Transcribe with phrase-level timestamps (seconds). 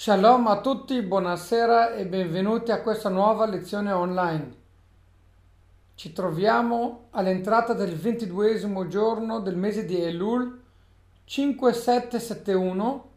[0.00, 4.56] Shalom a tutti, buonasera e benvenuti a questa nuova lezione online.
[5.96, 10.62] Ci troviamo all'entrata del ventiduesimo giorno del mese di Elul
[11.24, 13.10] 5771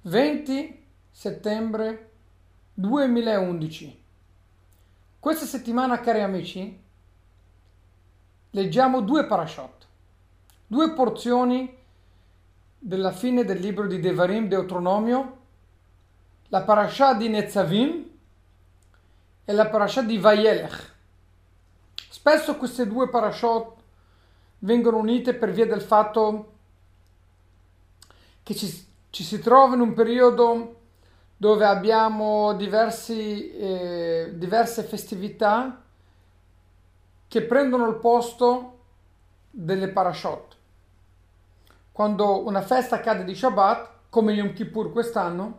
[0.00, 2.10] 20 settembre
[2.72, 4.02] 2011.
[5.20, 6.82] Questa settimana, cari amici,
[8.48, 9.86] leggiamo due parashot,
[10.66, 11.82] due porzioni
[12.86, 15.38] della fine del libro di Devarim Deuteronomio,
[16.48, 18.10] la parasha di Netzavim
[19.42, 20.92] e la parasha di Vayelech.
[22.10, 23.74] Spesso queste due parashot
[24.58, 26.52] vengono unite per via del fatto
[28.42, 30.80] che ci, ci si trova in un periodo
[31.38, 35.82] dove abbiamo diversi, eh, diverse festività
[37.28, 38.78] che prendono il posto
[39.50, 40.53] delle parashot
[41.94, 45.58] quando una festa cade di Shabbat, come Yom Kippur quest'anno,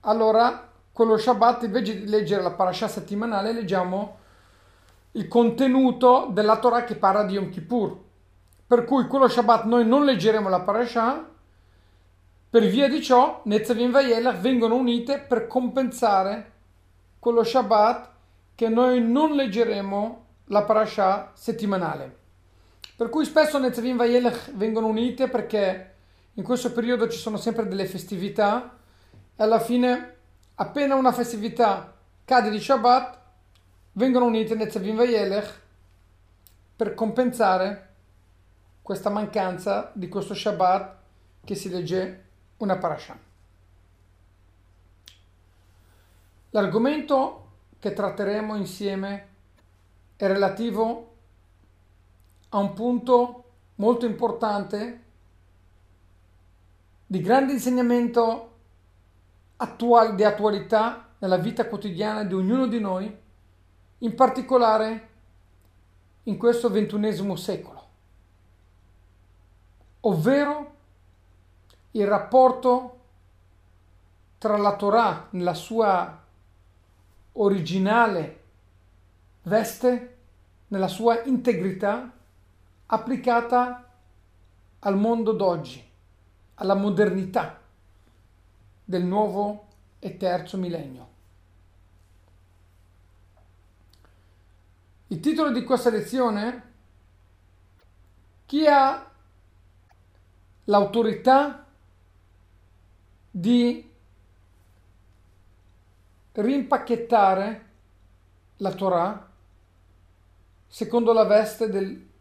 [0.00, 4.18] allora con lo Shabbat invece di leggere la parasha settimanale leggiamo
[5.12, 7.98] il contenuto della Torah che parla di Yom Kippur.
[8.66, 11.26] Per cui quello Shabbat noi non leggeremo la parasha,
[12.50, 16.52] per via di ciò Netzavim Vayelach vengono unite per compensare
[17.18, 18.10] quello Shabbat
[18.54, 22.23] che noi non leggeremo la parasha settimanale.
[22.96, 25.94] Per cui spesso Netzavim Vayelech vengono unite perché
[26.34, 28.78] in questo periodo ci sono sempre delle festività
[29.34, 30.16] e alla fine
[30.54, 31.92] appena una festività
[32.24, 33.18] cade di Shabbat
[33.92, 35.60] vengono unite Netzavim Vayelech
[36.76, 37.94] per compensare
[38.80, 40.96] questa mancanza di questo Shabbat
[41.44, 42.24] che si legge
[42.58, 43.18] una parasha.
[46.50, 47.48] L'argomento
[47.80, 49.28] che tratteremo insieme
[50.14, 51.13] è relativo
[52.54, 53.44] a un punto
[53.76, 55.02] molto importante
[57.04, 58.52] di grande insegnamento
[59.56, 63.22] attuale, di attualità nella vita quotidiana di ognuno di noi,
[63.98, 65.08] in particolare
[66.24, 67.88] in questo ventunesimo secolo,
[70.00, 70.74] ovvero
[71.90, 72.98] il rapporto
[74.38, 76.22] tra la Torah nella sua
[77.32, 78.42] originale
[79.42, 80.16] veste,
[80.68, 82.13] nella sua integrità,
[82.86, 83.90] applicata
[84.80, 85.82] al mondo d'oggi,
[86.54, 87.60] alla modernità
[88.84, 89.68] del nuovo
[89.98, 91.12] e terzo millennio.
[95.08, 96.72] Il titolo di questa lezione
[98.46, 99.10] chi ha
[100.64, 101.66] l'autorità
[103.30, 103.90] di
[106.32, 107.70] rimpacchettare
[108.56, 109.30] la Torah
[110.66, 112.12] secondo la veste del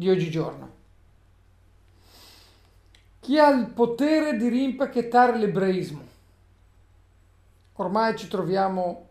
[0.00, 0.72] di oggigiorno.
[3.20, 6.00] Chi ha il potere di rimpacchettare l'ebraismo?
[7.74, 9.08] Ormai ci troviamo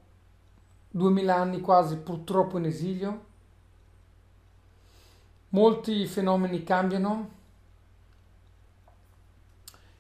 [0.90, 3.26] duemila anni quasi purtroppo in esilio.
[5.50, 7.30] Molti fenomeni cambiano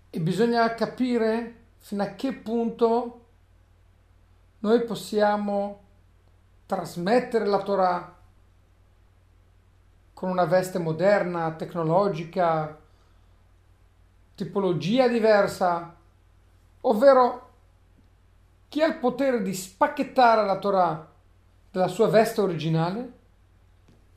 [0.10, 3.26] e bisogna capire fino a che punto
[4.58, 5.82] noi possiamo
[6.66, 8.19] trasmettere la Torah
[10.20, 12.78] con una veste moderna, tecnologica,
[14.36, 15.96] tipologia diversa,
[16.82, 17.50] ovvero
[18.68, 21.10] chi ha il potere di spacchettare la Torah
[21.72, 23.12] dalla sua veste originale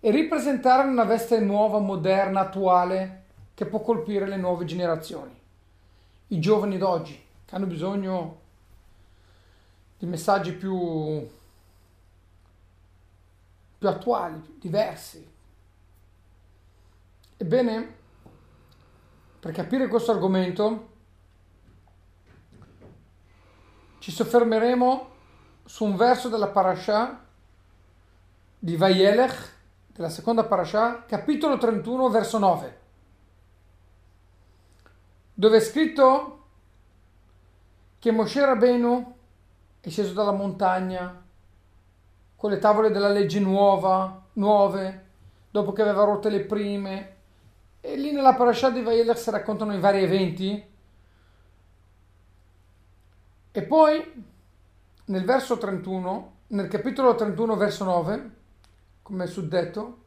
[0.01, 3.23] e ripresentare una veste nuova, moderna, attuale,
[3.55, 5.41] che può colpire le nuove generazioni,
[6.27, 8.41] i giovani d'oggi, che hanno bisogno
[9.99, 11.31] di messaggi più,
[13.79, 15.31] più attuali, più diversi,
[17.43, 17.95] Ebbene,
[19.41, 20.91] per capire questo argomento
[23.99, 25.11] ci soffermeremo
[25.65, 27.27] su un verso della parasha
[28.61, 29.57] di Vayelech,
[29.89, 32.81] della seconda parasha, capitolo 31, verso 9,
[35.35, 36.45] dove è scritto
[37.99, 39.17] che Moshe Rabenu
[39.81, 41.25] è sceso dalla montagna
[42.37, 45.07] con le tavole della legge nuova, nuove,
[45.51, 47.17] dopo che aveva rotte le prime,
[47.85, 50.71] e lì nella parasha di Vayelech si raccontano i vari eventi.
[53.51, 54.25] E poi
[55.07, 58.31] nel verso 31, nel capitolo 31, verso 9,
[59.03, 59.99] come è suddetto,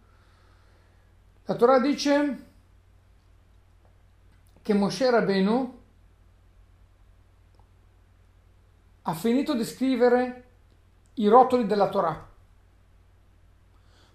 [1.43, 2.45] la Torah dice
[4.61, 5.81] che Moshe Rabenu
[9.01, 10.43] ha finito di scrivere
[11.15, 12.29] i rotoli della Torah.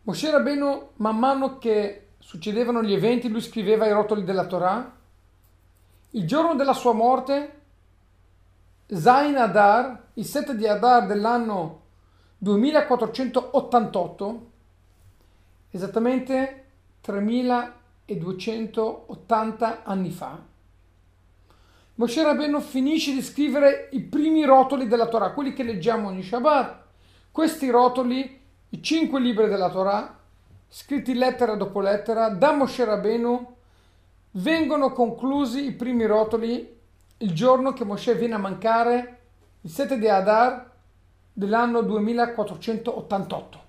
[0.05, 4.99] Moshe Rabenu, man mano che succedevano gli eventi, lui scriveva i rotoli della Torah.
[6.11, 7.63] Il giorno della sua morte
[8.87, 11.81] Zain Adar, il 7 di Adar dell'anno
[12.39, 14.51] 2488,
[15.71, 16.67] esattamente
[17.01, 20.47] 3280 anni fa,
[22.01, 26.79] Moshe Rabbeinu finisce di scrivere i primi rotoli della Torah, quelli che leggiamo ogni Shabbat.
[27.31, 28.41] Questi rotoli,
[28.71, 30.19] i cinque libri della Torah,
[30.73, 33.57] scritti lettera dopo lettera, da Moshe Rabbeinu,
[34.33, 36.79] vengono conclusi i primi rotoli
[37.19, 39.19] il giorno che Moshe viene a mancare,
[39.63, 40.71] il 7 di Adar
[41.33, 43.65] dell'anno 2488.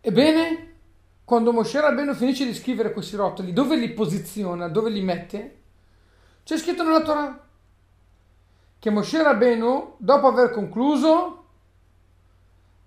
[0.00, 0.74] Ebbene,
[1.24, 5.62] quando Moshe Rabbeinu finisce di scrivere questi rotoli, dove li posiziona, dove li mette?
[6.44, 7.44] C'è scritto nella Torah
[8.78, 11.45] che Moshe Rabbeinu, dopo aver concluso,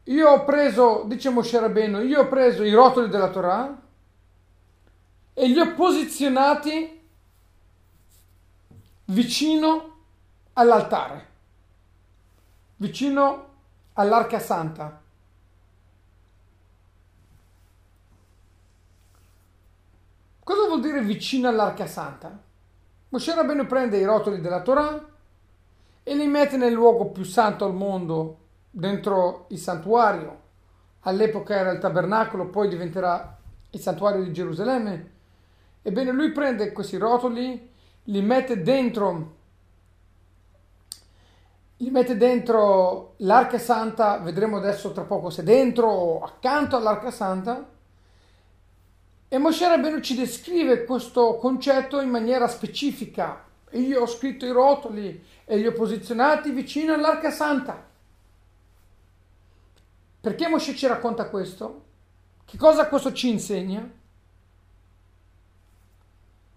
[0.09, 3.79] io ho preso, dice Moshe Rabbeinu, io ho preso i rotoli della Torah
[5.33, 6.99] e li ho posizionati
[9.05, 9.97] vicino
[10.53, 11.27] all'altare,
[12.77, 13.47] vicino
[13.93, 14.99] all'arca santa.
[20.43, 22.35] Cosa vuol dire vicino all'arca santa?
[23.09, 25.07] Moshe Rabbeinu prende i rotoli della Torah
[26.01, 28.37] e li mette nel luogo più santo al mondo,
[28.69, 30.41] dentro il santuario.
[31.01, 33.37] All'epoca era il tabernacolo, poi diventerà
[33.71, 35.11] il santuario di Gerusalemme.
[35.81, 37.71] Ebbene, lui prende questi rotoli,
[38.03, 39.35] li mette dentro,
[41.77, 47.67] li mette dentro l'arca santa, vedremo adesso tra poco se dentro o accanto all'arca santa,
[49.31, 53.45] e Moshe Rabbeinu ci descrive questo concetto in maniera specifica.
[53.73, 57.88] Io ho scritto i rotoli e li ho posizionati vicino all'arca santa.
[60.21, 61.85] Perché Moshe ci racconta questo?
[62.45, 63.89] Che cosa questo ci insegna?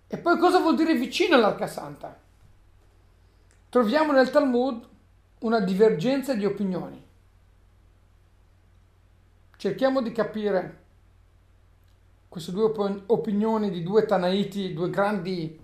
[0.08, 2.18] E poi cosa vuol dire vicino all'arca santa?
[3.68, 4.88] Troviamo nel Talmud
[5.40, 7.02] una divergenza di opinioni.
[9.56, 10.80] Cerchiamo di capire
[12.28, 12.72] queste due
[13.06, 15.60] opinioni di due Tanaiti, due grandi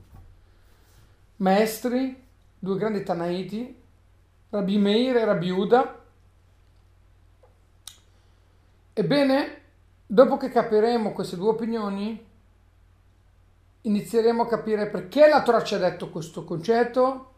[1.36, 2.24] maestri,
[2.58, 3.82] due grandi Tanaiti,
[4.50, 6.04] Rabbi Meir e Rabbi Uda.
[8.98, 9.62] Ebbene,
[10.04, 12.26] dopo che capiremo queste due opinioni,
[13.82, 17.34] inizieremo a capire perché la Torah ci ha detto questo concetto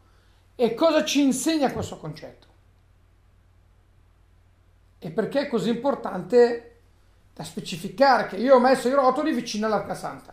[0.55, 2.47] e cosa ci insegna questo concetto.
[5.01, 6.79] E perché è così importante
[7.35, 10.33] da specificare che io ho messo i rotoli vicino all'arca santa.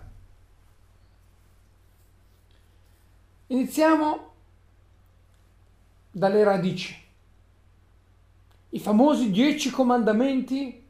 [3.47, 4.31] Iniziamo
[6.09, 7.05] dalle radici.
[8.69, 10.85] I famosi dieci comandamenti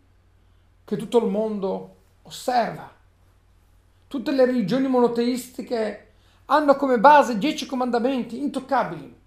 [0.87, 2.89] che tutto il mondo osserva.
[4.07, 6.13] Tutte le religioni monoteistiche
[6.45, 9.19] hanno come base dieci comandamenti intoccabili.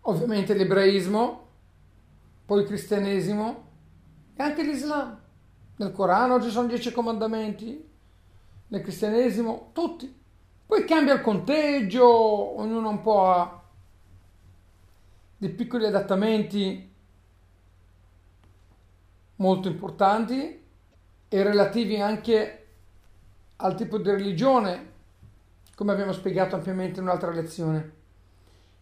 [0.00, 1.46] Ovviamente l'ebraismo
[2.44, 3.64] poi il cristianesimo
[4.34, 5.16] e anche l'Islam.
[5.76, 7.88] Nel Corano ci sono dieci comandamenti,
[8.66, 10.12] nel cristianesimo tutti.
[10.66, 13.62] Poi cambia il conteggio, ognuno un po' ha
[15.36, 16.94] dei piccoli adattamenti
[19.36, 20.62] molto importanti
[21.28, 22.66] e relativi anche
[23.56, 24.92] al tipo di religione,
[25.74, 27.92] come abbiamo spiegato ampiamente in un'altra lezione,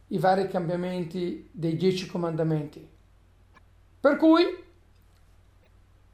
[0.09, 2.87] i vari cambiamenti dei dieci comandamenti.
[4.01, 4.45] Per cui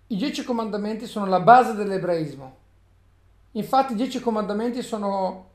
[0.07, 2.57] i dieci comandamenti sono la base dell'ebraismo.
[3.53, 5.49] Infatti i dieci comandamenti sono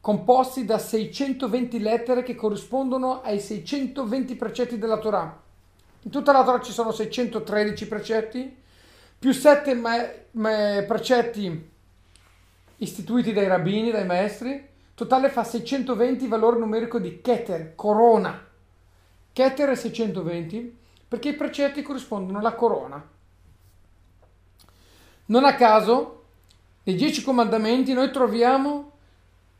[0.00, 5.41] composti da 620 lettere che corrispondono ai 620 precetti della Torah.
[6.04, 8.56] In tutta la Torah ci sono 613 precetti,
[9.18, 11.70] più 7 ma- ma- precetti
[12.78, 18.48] istituiti dai rabbini, dai maestri, totale fa 620 valore numerico di Keter, corona.
[19.32, 23.10] Keter è 620 perché i precetti corrispondono alla corona.
[25.26, 26.24] Non a caso,
[26.82, 28.90] nei dieci comandamenti noi troviamo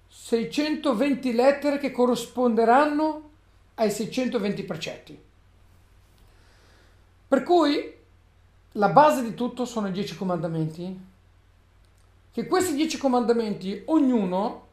[0.08, 3.30] 620 lettere che corrisponderanno
[3.74, 5.30] ai 620 precetti.
[7.32, 7.90] Per cui
[8.72, 11.00] la base di tutto sono i dieci comandamenti,
[12.30, 14.66] che questi dieci comandamenti, ognuno,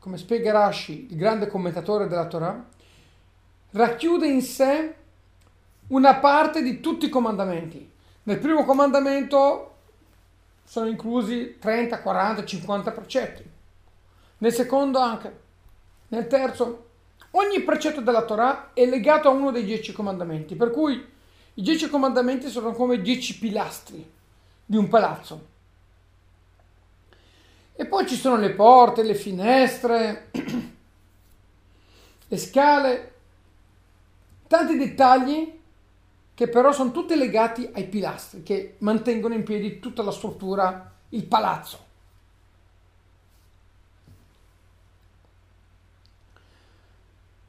[0.00, 2.60] come spiega Rashi, il grande commentatore della Torah,
[3.70, 4.96] racchiude in sé
[5.90, 7.88] una parte di tutti i comandamenti.
[8.24, 9.74] Nel primo comandamento
[10.64, 13.48] sono inclusi 30, 40, 50 precetti.
[14.38, 15.40] Nel secondo anche.
[16.08, 16.86] Nel terzo,
[17.30, 21.11] ogni precetto della Torah è legato a uno dei dieci comandamenti, per cui
[21.54, 24.10] i dieci comandamenti sono come dieci pilastri
[24.64, 25.50] di un palazzo.
[27.74, 30.30] E poi ci sono le porte, le finestre,
[32.28, 33.14] le scale,
[34.46, 35.60] tanti dettagli
[36.34, 41.24] che però sono tutti legati ai pilastri che mantengono in piedi tutta la struttura, il
[41.24, 41.90] palazzo.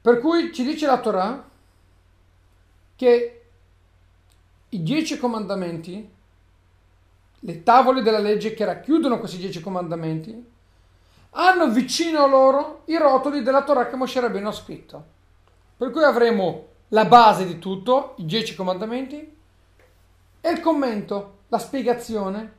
[0.02, 1.48] Per cui ci dice la Torah
[2.96, 3.43] che
[4.74, 6.12] i dieci comandamenti,
[7.38, 10.52] le tavole della legge che racchiudono questi dieci comandamenti,
[11.30, 15.04] hanno vicino a loro i rotoli della Torah che Moshe Rabbeinu ha scritto.
[15.76, 19.36] Per cui avremo la base di tutto, i dieci comandamenti,
[20.40, 22.52] e il commento, la spiegazione,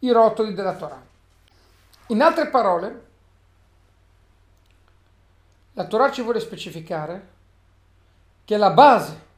[0.00, 1.02] i rotoli della Torah.
[2.08, 3.06] In altre parole,
[5.74, 7.28] la Torah ci vuole specificare
[8.44, 9.28] che la base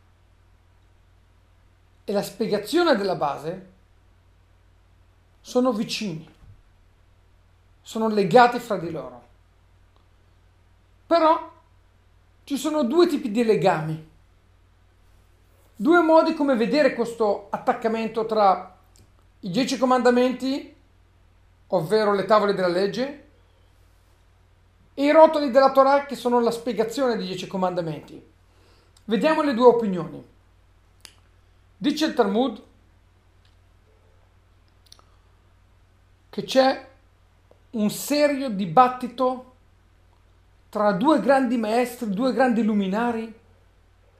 [2.04, 3.71] e la spiegazione della base
[5.40, 6.28] sono vicini,
[7.80, 9.23] sono legati fra di loro.
[11.06, 11.50] Però
[12.44, 14.11] ci sono due tipi di legami,
[15.76, 18.76] due modi come vedere questo attaccamento tra
[19.40, 20.75] i dieci comandamenti,
[21.68, 23.28] ovvero le tavole della legge,
[24.94, 28.30] e i rotoli della Torah che sono la spiegazione dei dieci comandamenti.
[29.04, 30.31] Vediamo le due opinioni.
[31.82, 32.62] Dice il Talmud
[36.30, 36.88] che c'è
[37.70, 39.54] un serio dibattito
[40.68, 43.34] tra due grandi maestri, due grandi luminari,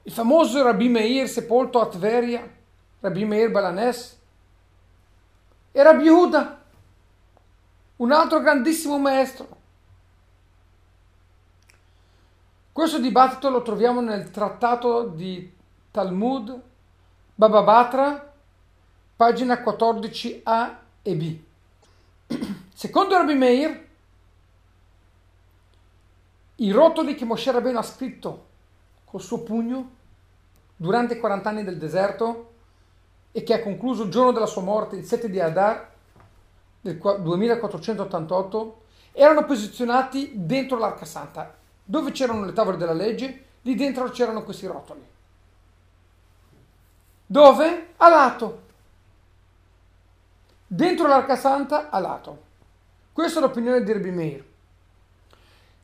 [0.02, 2.52] il famoso Rabbi Meir sepolto a Tveria,
[2.99, 4.19] Rabbi Meir Balanes,
[5.71, 6.64] e Rabbi Yehuda,
[7.95, 9.49] un altro grandissimo maestro.
[12.73, 15.49] Questo dibattito lo troviamo nel trattato di
[15.92, 16.71] Talmud
[17.43, 18.33] Baba Batra,
[19.17, 21.39] pagina 14a e b.
[22.73, 23.89] Secondo Rabbi Meir,
[26.55, 28.47] i rotoli che Moshe Rabbeinu ha scritto
[29.05, 29.91] col suo pugno
[30.77, 32.53] durante i 40 anni del deserto
[33.33, 35.91] e che ha concluso il giorno della sua morte, il 7 di Adar
[36.81, 44.09] del 2488, erano posizionati dentro l'Arca Santa dove c'erano le tavole della legge, lì dentro
[44.11, 45.11] c'erano questi rotoli.
[47.33, 47.95] Dove?
[47.97, 48.61] A lato.
[50.67, 52.43] Dentro l'arca santa, a lato.
[53.11, 54.45] Questa è l'opinione di Rabbi Meir.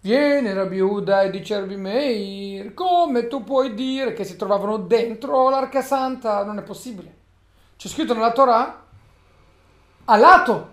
[0.00, 4.76] Viene Rabbi Uda e dice a Rabbi Meir, come tu puoi dire che si trovavano
[4.76, 6.44] dentro l'arca santa?
[6.44, 7.16] Non è possibile.
[7.78, 8.82] C'è scritto nella Torah,
[10.04, 10.68] a lato.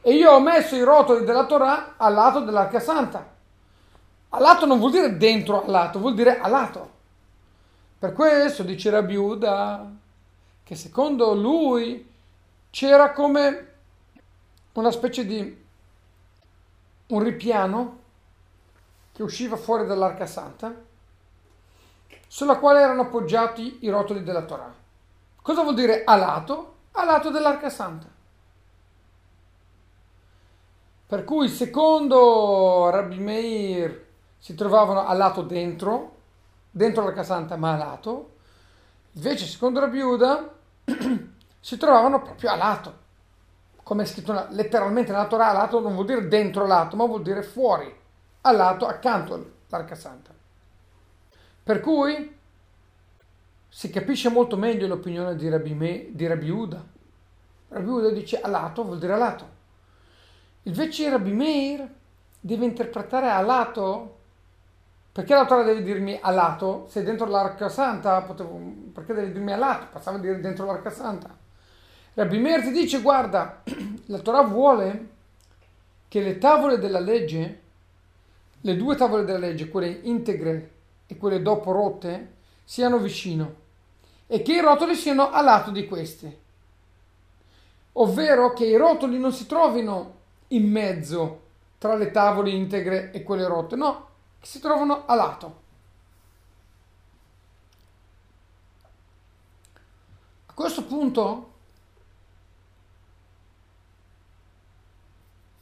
[0.00, 3.24] E io ho messo i rotoli della Torah a lato dell'arca santa.
[4.30, 6.96] A lato non vuol dire dentro al lato, vuol dire a lato.
[7.98, 9.90] Per questo dice Rabbi Uda
[10.62, 12.08] che secondo lui
[12.70, 13.72] c'era come
[14.74, 15.64] una specie di
[17.08, 17.98] un ripiano
[19.12, 20.72] che usciva fuori dall'arca santa
[22.28, 24.72] sulla quale erano appoggiati i rotoli della Torah.
[25.42, 26.74] Cosa vuol dire a lato?
[26.92, 28.06] A lato dell'arca santa.
[31.06, 34.06] Per cui secondo Rabbi Meir
[34.38, 36.17] si trovavano a lato dentro,
[36.70, 38.36] dentro la casanta ma a lato,
[39.12, 40.54] invece secondo la Biuda
[41.60, 42.98] si trovavano proprio a lato,
[43.82, 47.22] come è scritto letteralmente nella Torah, a lato non vuol dire dentro lato, ma vuol
[47.22, 47.92] dire fuori,
[48.42, 49.34] a lato, accanto
[49.68, 50.32] all'Arca Santa.
[51.62, 52.36] Per cui
[53.68, 56.84] si capisce molto meglio l'opinione di Rabbi, Me, di Rabbi Uda.
[57.68, 59.56] Rabbi Uda dice a lato vuol dire a lato.
[60.62, 61.88] Invece Rabbi Meir
[62.40, 64.17] deve interpretare a lato
[65.18, 66.86] perché la Torah deve dirmi a lato?
[66.90, 68.56] Se dentro l'arca santa, potevo,
[68.92, 69.86] perché deve dirmi a lato?
[69.90, 71.36] Passava a dire dentro l'arca santa.
[72.14, 73.64] Rabbi Meir ti dice, guarda,
[74.06, 75.08] la Torah vuole
[76.06, 77.60] che le tavole della legge,
[78.60, 80.70] le due tavole della legge, quelle integre
[81.08, 83.54] e quelle dopo rotte, siano vicino
[84.28, 86.38] e che i rotoli siano a lato di queste.
[87.94, 90.14] Ovvero che i rotoli non si trovino
[90.48, 91.40] in mezzo
[91.78, 94.06] tra le tavole integre e quelle rotte, no,
[94.40, 95.62] che si trovano a lato.
[100.46, 101.52] A questo punto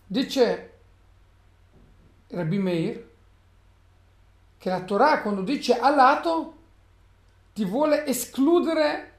[0.06, 0.78] dice
[2.28, 3.09] Rabbi Meir
[4.59, 6.54] che la Torah quando dice a lato
[7.52, 9.14] ti vuole escludere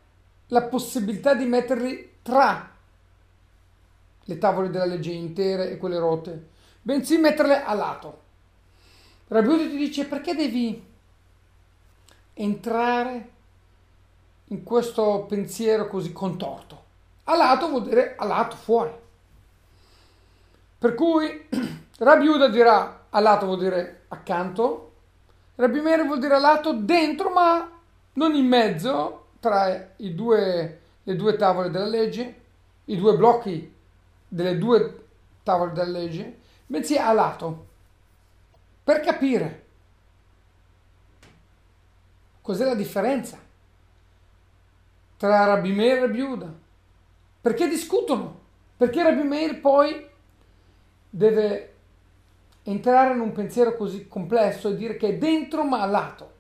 [0.48, 2.76] la possibilità di metterli tra
[4.24, 6.50] le tavole della legge intere e quelle rotte,
[6.82, 8.26] bensì metterle a lato.
[9.30, 10.86] Rabiuti ti dice perché devi
[12.34, 13.30] entrare
[14.46, 16.84] in questo pensiero così contorto.
[17.26, 18.92] A lato vuol dire a lato, fuori.
[20.80, 21.48] Per cui
[21.98, 24.92] Rabbi Uda dirà a lato vuol dire accanto,
[25.56, 27.70] Rabbi Meir vuol dire a lato dentro ma
[28.14, 32.42] non in mezzo tra due, le due tavole della legge,
[32.86, 33.74] i due blocchi
[34.28, 35.06] delle due
[35.44, 37.67] tavole della legge, bensì a lato,
[38.88, 39.66] per capire
[42.42, 43.38] cos'è la differenza
[45.18, 46.54] tra Rabbi Meir e Rabbi Uda.
[47.42, 48.40] Perché discutono?
[48.78, 50.10] Perché Rabbi Meir poi
[51.10, 51.74] deve
[52.64, 56.32] entrare in un pensiero così complesso e dire che è dentro ma a lato.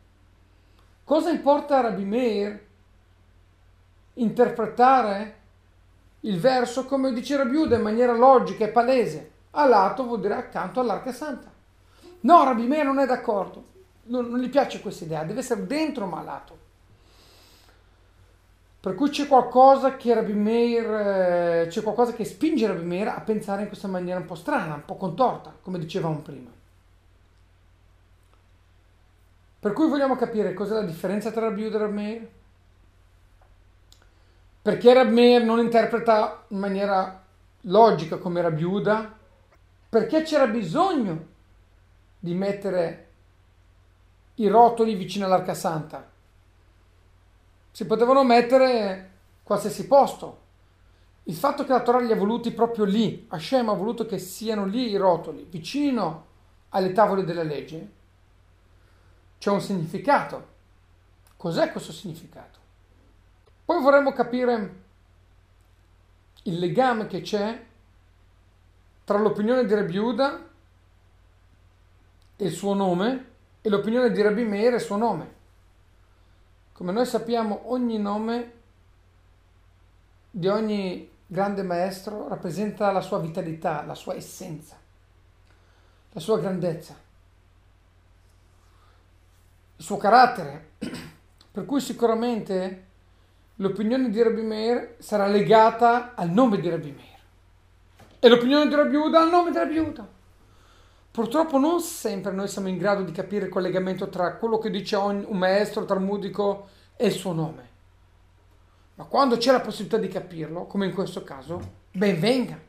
[1.03, 2.65] Cosa importa a Rabbi Meir
[4.13, 5.35] interpretare
[6.21, 9.31] il verso come dice Rabbi Uda in maniera logica e palese?
[9.51, 11.55] A lato vuol dire accanto all'arca santa.
[12.21, 13.75] No, Rabbi Meir non è d'accordo.
[14.03, 16.65] Non, non gli piace questa idea, deve essere dentro ma a lato.
[18.79, 23.19] Per cui c'è qualcosa che Rabbi Meir, eh, c'è qualcosa che spinge Rabbi Meir a
[23.19, 26.49] pensare in questa maniera un po' strana, un po' contorta, come dicevamo prima.
[29.59, 32.29] Per cui vogliamo capire cos'è la differenza tra Rabbi Uda e Rabbi Meir?
[34.61, 37.23] Perché Rabbi Meir non interpreta in maniera
[37.61, 39.11] logica come Rabbi Uda?
[39.89, 41.25] Perché c'era bisogno
[42.19, 43.07] di mettere
[44.35, 46.15] i rotoli vicino all'arca santa?
[47.77, 49.11] si potevano mettere
[49.43, 50.45] qualsiasi posto.
[51.25, 54.65] Il fatto che la Torah li ha voluti proprio lì, Hashem ha voluto che siano
[54.65, 56.25] lì i rotoli, vicino
[56.69, 57.91] alle tavole della legge,
[59.37, 60.47] c'è un significato.
[61.37, 62.57] Cos'è questo significato?
[63.63, 64.83] Poi vorremmo capire
[66.45, 67.63] il legame che c'è
[69.03, 70.46] tra l'opinione di Rabbi Uda e
[72.37, 73.25] il suo nome
[73.61, 75.35] e l'opinione di Rabbi Meir e il suo nome.
[76.73, 78.53] Come noi sappiamo, ogni nome
[80.29, 84.77] di ogni grande maestro rappresenta la sua vitalità, la sua essenza,
[86.11, 86.95] la sua grandezza,
[89.75, 90.71] il suo carattere.
[91.51, 92.85] Per cui sicuramente
[93.55, 97.17] l'opinione di Rabbi Meir sarà legata al nome di Rabbi Meir
[98.19, 100.07] e l'opinione di Rabbi Uda al nome di Rabbi Uda.
[101.17, 104.97] Purtroppo non sempre noi siamo in grado di capire il collegamento tra quello che dice
[104.97, 107.69] un maestro talmudico e il suo nome.
[108.93, 111.59] Ma quando c'è la possibilità di capirlo, come in questo caso,
[111.91, 112.59] ben venga.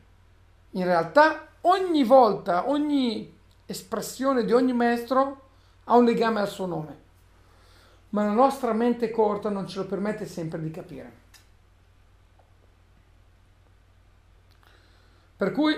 [0.71, 3.31] In realtà ogni volta, ogni
[3.67, 5.49] espressione di ogni maestro
[5.83, 6.97] ha un legame al suo nome.
[8.09, 11.13] Ma la nostra mente corta non ce lo permette sempre di capire.
[15.37, 15.75] Per cui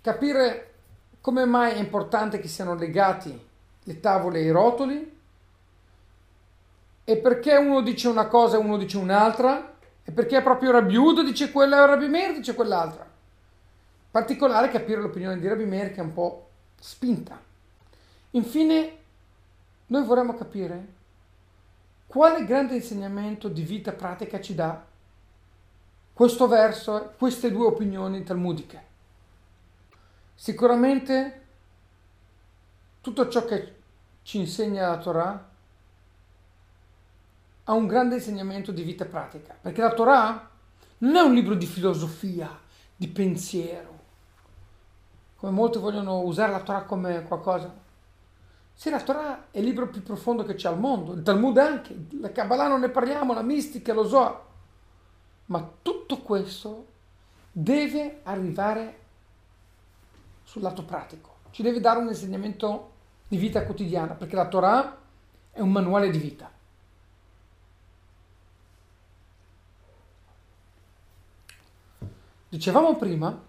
[0.00, 0.69] capire
[1.20, 3.48] come mai è importante che siano legati
[3.82, 5.18] le tavole e i rotoli,
[7.04, 11.22] e perché uno dice una cosa e uno dice un'altra, e perché proprio Rabbi Udo
[11.22, 13.08] dice quella e Rabbi Meir dice quell'altra.
[14.10, 17.40] Particolare capire l'opinione di Rabbi Meir che è un po' spinta.
[18.30, 18.96] Infine,
[19.86, 20.98] noi vorremmo capire
[22.06, 24.84] quale grande insegnamento di vita pratica ci dà
[26.12, 28.89] questo verso, queste due opinioni talmudiche.
[30.40, 31.46] Sicuramente
[33.02, 33.74] tutto ciò che
[34.22, 35.48] ci insegna la Torah
[37.64, 40.48] ha un grande insegnamento di vita pratica, perché la Torah
[40.98, 42.58] non è un libro di filosofia,
[42.96, 43.98] di pensiero,
[45.36, 47.70] come molti vogliono usare la Torah come qualcosa.
[48.72, 52.06] Sì, la Torah è il libro più profondo che c'è al mondo, il Talmud anche,
[52.18, 54.46] la Kabbalah non ne parliamo, la mistica, lo so,
[55.44, 56.86] ma tutto questo
[57.52, 58.99] deve arrivare
[60.50, 61.36] sul lato pratico.
[61.52, 62.90] Ci deve dare un insegnamento
[63.28, 64.98] di vita quotidiana, perché la Torah
[65.52, 66.50] è un manuale di vita.
[72.48, 73.40] Dicevamo prima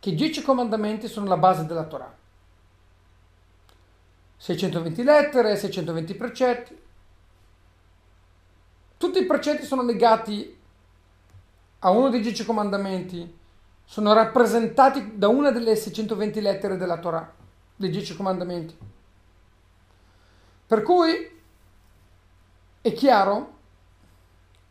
[0.00, 2.12] che i dieci comandamenti sono la base della Torah.
[4.38, 6.82] 620 lettere, 620 precetti.
[8.96, 10.58] Tutti i precetti sono legati
[11.78, 13.38] a uno dei dieci comandamenti
[13.92, 17.30] sono rappresentati da una delle 620 lettere della Torah,
[17.76, 18.74] dei dieci comandamenti.
[20.66, 21.40] Per cui
[22.80, 23.58] è chiaro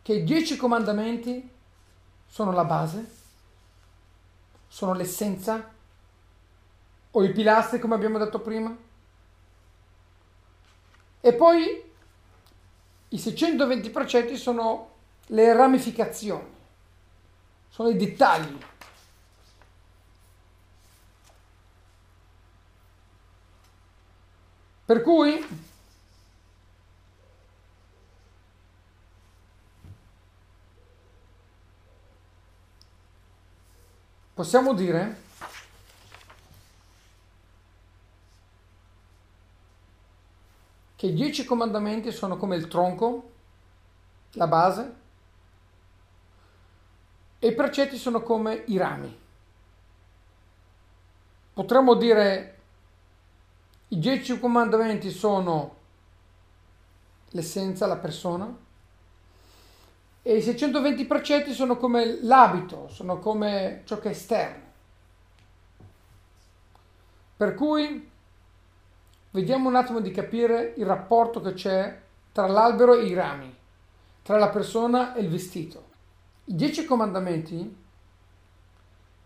[0.02, 1.48] che i dieci comandamenti
[2.26, 3.12] sono la base,
[4.68, 5.72] sono l'essenza
[7.12, 8.76] o i pilastri come abbiamo detto prima.
[11.22, 11.94] E poi
[13.10, 14.90] i 620 precetti sono
[15.28, 16.50] le ramificazioni,
[17.70, 18.70] sono i dettagli
[24.92, 25.48] Per cui
[34.34, 35.22] possiamo dire
[40.98, 43.32] che i dieci comandamenti sono come il tronco,
[44.32, 44.96] la base,
[47.40, 49.20] e i precetti sono come i rami.
[51.54, 52.51] Potremmo dire
[53.94, 55.76] i dieci comandamenti sono
[57.32, 58.58] l'essenza, la persona,
[60.22, 64.64] e i 620 precetti sono come l'abito, sono come ciò che è esterno.
[67.36, 68.10] Per cui
[69.32, 72.02] vediamo un attimo di capire il rapporto che c'è
[72.32, 73.54] tra l'albero e i rami,
[74.24, 75.90] tra la persona e il vestito.
[76.46, 77.76] I dieci comandamenti,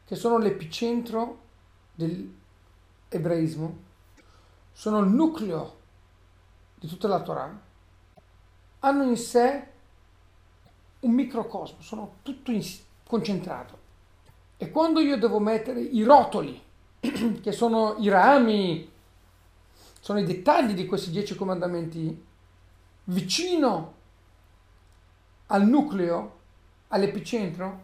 [0.05, 1.39] che sono l'epicentro
[1.93, 3.84] dell'ebraismo,
[4.77, 5.77] sono il nucleo
[6.75, 7.61] di tutta la Torah,
[8.79, 9.67] hanno in sé
[10.99, 12.61] un microcosmo, sono tutto in,
[13.07, 13.79] concentrato.
[14.57, 16.61] E quando io devo mettere i rotoli,
[16.99, 18.91] che sono i rami,
[20.01, 22.25] sono i dettagli di questi dieci comandamenti,
[23.05, 23.93] vicino
[25.47, 26.39] al nucleo,
[26.89, 27.83] all'epicentro,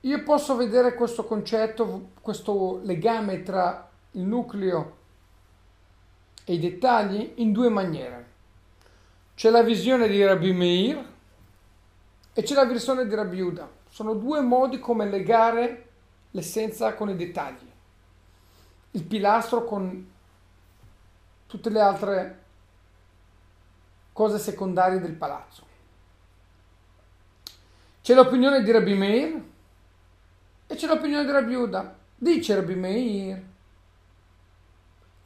[0.00, 4.95] io posso vedere questo concetto, questo legame tra il nucleo
[6.48, 8.24] e i dettagli in due maniere.
[9.34, 11.04] C'è la visione di Rabbi Meir,
[12.38, 13.66] e c'è la versione di Rabbi Yuda.
[13.88, 15.88] Sono due modi come legare
[16.32, 17.66] l'essenza con i dettagli.
[18.90, 20.10] Il pilastro con
[21.46, 22.42] tutte le altre
[24.12, 25.64] cose secondarie del palazzo.
[28.02, 29.42] C'è l'opinione di Rabbi Meir
[30.66, 31.96] e c'è l'opinione di Rabbi Yuda.
[32.14, 33.42] Dice Rabbi Meir,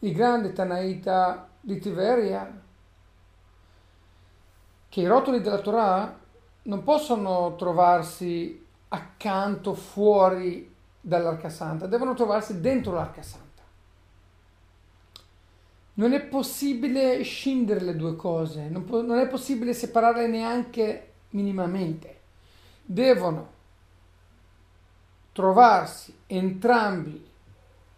[0.01, 2.63] il grande Tanaita di Tiberia,
[4.89, 6.19] che i rotoli della Torah
[6.63, 13.49] non possono trovarsi accanto, fuori dall'Arca Santa, devono trovarsi dentro l'Arca Santa.
[15.95, 22.19] Non è possibile scindere le due cose, non, po- non è possibile separarle neanche minimamente.
[22.83, 23.59] Devono
[25.33, 27.30] trovarsi entrambi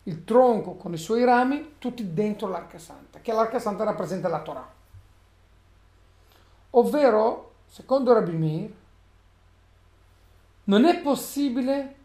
[0.05, 4.43] il tronco con i suoi rami tutti dentro l'Arca Santa, che l'Arca Santa rappresenta la
[4.43, 4.73] Torah.
[6.71, 8.73] Ovvero secondo Rabbi Meir,
[10.65, 11.97] non è possibile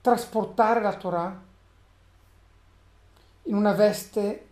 [0.00, 1.40] trasportare la Torah
[3.44, 4.48] in una veste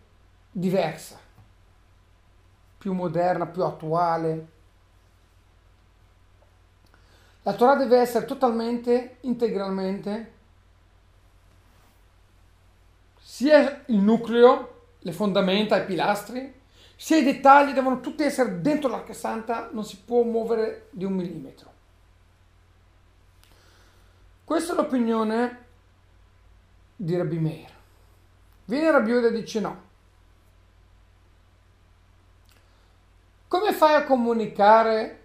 [0.51, 1.17] diversa,
[2.77, 4.47] più moderna, più attuale.
[7.43, 10.33] La Torah deve essere totalmente, integralmente,
[13.39, 16.53] sia il nucleo, le fondamenta, i pilastri,
[16.97, 21.13] sia i dettagli devono tutti essere dentro l'Arca Santa, non si può muovere di un
[21.13, 21.71] millimetro.
[24.43, 25.65] Questa è l'opinione
[26.97, 27.71] di Rabbi Meir.
[28.65, 29.81] Viene Rabbi Yoda e dice no.
[33.47, 35.23] Come fai a comunicare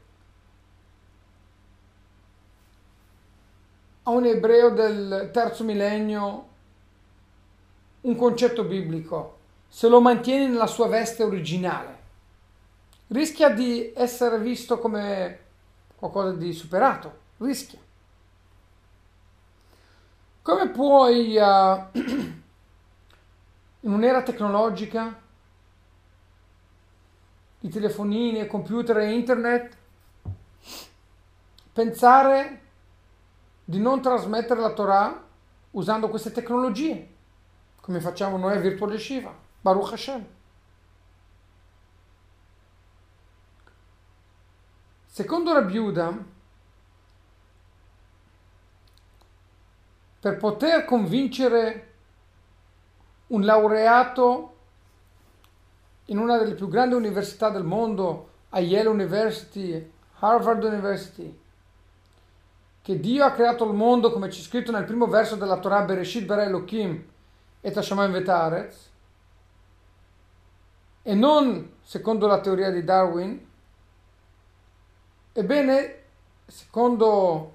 [4.05, 6.53] a un ebreo del terzo millennio
[8.05, 9.43] un concetto biblico?
[9.75, 11.99] se lo mantieni nella sua veste originale,
[13.09, 15.41] rischia di essere visto come
[15.97, 17.81] qualcosa di superato, rischia.
[20.43, 21.89] Come puoi, uh,
[23.81, 25.21] in un'era tecnologica,
[27.59, 29.77] di telefonini, computer e internet,
[31.73, 32.61] pensare
[33.65, 35.21] di non trasmettere la Torah
[35.73, 37.14] usando queste tecnologie,
[37.85, 39.37] come facciamo noi a Virtual Shiva?
[39.61, 40.27] Baruch Hashem.
[45.05, 46.25] Secondo Rabbi Uda,
[50.19, 51.93] per poter convincere
[53.27, 54.57] un laureato
[56.07, 61.39] in una delle più grandi università del mondo, a Yale University, Harvard University,
[62.81, 66.25] che Dio ha creato il mondo come c'è scritto nel primo verso della Torah Bereshit
[66.25, 67.13] Bara Elohim
[67.67, 68.91] et Hashemayim Vetaretz,
[71.03, 73.47] e non secondo la teoria di Darwin,
[75.33, 76.03] ebbene,
[76.47, 77.53] secondo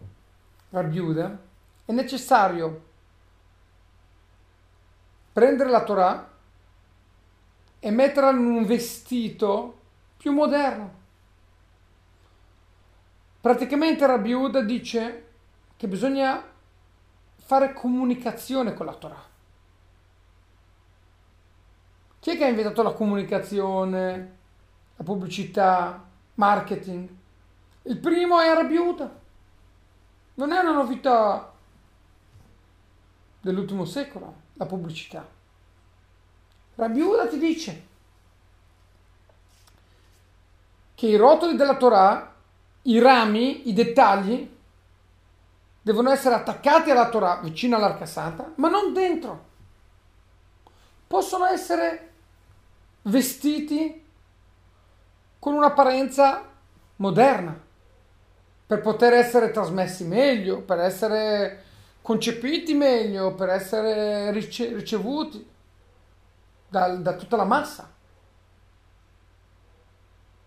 [0.71, 1.39] Rabbiuda,
[1.85, 2.87] è necessario
[5.31, 6.31] prendere la Torah
[7.77, 9.79] e metterla in un vestito
[10.17, 10.97] più moderno.
[13.41, 15.27] Praticamente Rabbi Uda dice
[15.77, 16.43] che bisogna
[17.35, 19.28] fare comunicazione con la Torah.
[22.29, 24.37] Chi è che ha inventato la comunicazione,
[24.97, 27.09] la pubblicità, marketing?
[27.81, 29.11] Il primo è Arabiuta.
[30.35, 31.51] Non è una novità
[33.41, 35.27] dell'ultimo secolo, la pubblicità.
[36.75, 37.87] Rabbi Uda ti dice
[40.93, 42.31] che i rotoli della Torah,
[42.83, 44.55] i rami, i dettagli,
[45.81, 49.47] devono essere attaccati alla Torah vicino all'Arca Santa, ma non dentro.
[51.07, 52.08] Possono essere
[53.03, 54.05] vestiti
[55.39, 56.43] con un'apparenza
[56.97, 57.59] moderna
[58.67, 61.63] per poter essere trasmessi meglio, per essere
[62.01, 65.47] concepiti meglio, per essere ricevuti
[66.67, 67.91] da, da tutta la massa.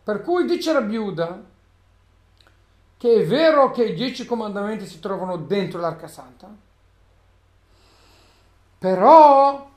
[0.04, 1.50] Per cui dice Rabbiuda
[3.02, 6.48] che è vero che i dieci comandamenti si trovano dentro l'Arca Santa,
[8.78, 9.68] però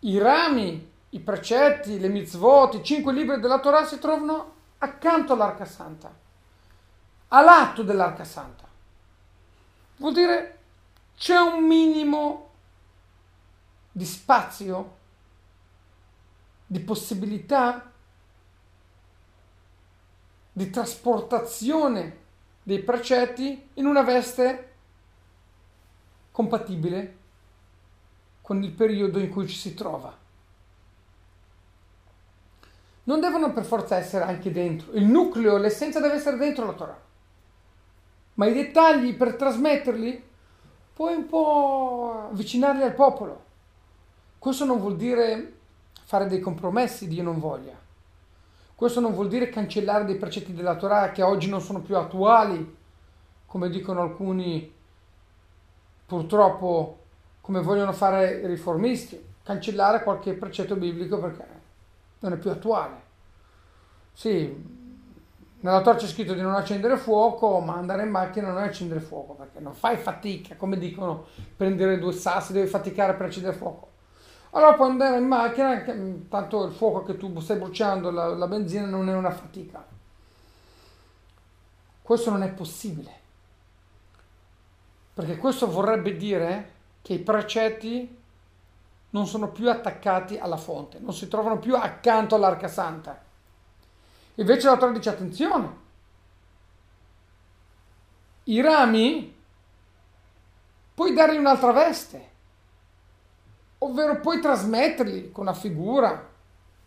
[0.00, 5.64] i rami, i precetti, le mitzvot, i cinque libri della Torah si trovano accanto all'Arca
[5.64, 6.14] Santa,
[7.28, 8.66] a lato dell'Arca Santa.
[9.96, 10.58] Vuol dire
[11.16, 12.50] c'è un minimo
[13.90, 14.96] di spazio,
[16.66, 17.90] di possibilità
[20.52, 22.26] di trasportazione
[22.62, 24.74] dei precetti in una veste
[26.32, 27.16] compatibile
[28.42, 30.26] con il periodo in cui ci si trova.
[33.08, 34.92] Non devono per forza essere anche dentro.
[34.92, 37.00] Il nucleo, l'essenza deve essere dentro la Torah.
[38.34, 40.22] Ma i dettagli per trasmetterli
[40.92, 43.44] puoi un po' avvicinarli al popolo.
[44.38, 45.54] Questo non vuol dire
[46.04, 47.72] fare dei compromessi, Dio non voglia.
[48.74, 52.76] Questo non vuol dire cancellare dei precetti della Torah che oggi non sono più attuali,
[53.46, 54.70] come dicono alcuni
[56.04, 56.98] purtroppo,
[57.40, 61.57] come vogliono fare i riformisti, cancellare qualche precetto biblico perché
[62.20, 63.06] non è più attuale.
[64.12, 64.76] Sì,
[65.60, 69.00] nella Torah c'è scritto di non accendere fuoco, ma andare in macchina non è accendere
[69.00, 71.26] fuoco, perché non fai fatica, come dicono,
[71.56, 73.86] prendere due sassi, devi faticare per accendere fuoco.
[74.50, 75.84] Allora puoi andare in macchina,
[76.28, 79.84] tanto il fuoco che tu stai bruciando, la, la benzina non è una fatica.
[82.00, 83.10] Questo non è possibile.
[85.12, 88.17] Perché questo vorrebbe dire che i precetti
[89.10, 93.22] non sono più attaccati alla fonte, non si trovano più accanto all'arca santa.
[94.34, 95.86] Invece la Torah dice attenzione,
[98.44, 99.36] i rami
[100.94, 102.28] puoi dargli un'altra veste
[103.78, 106.28] ovvero puoi trasmetterli con una figura,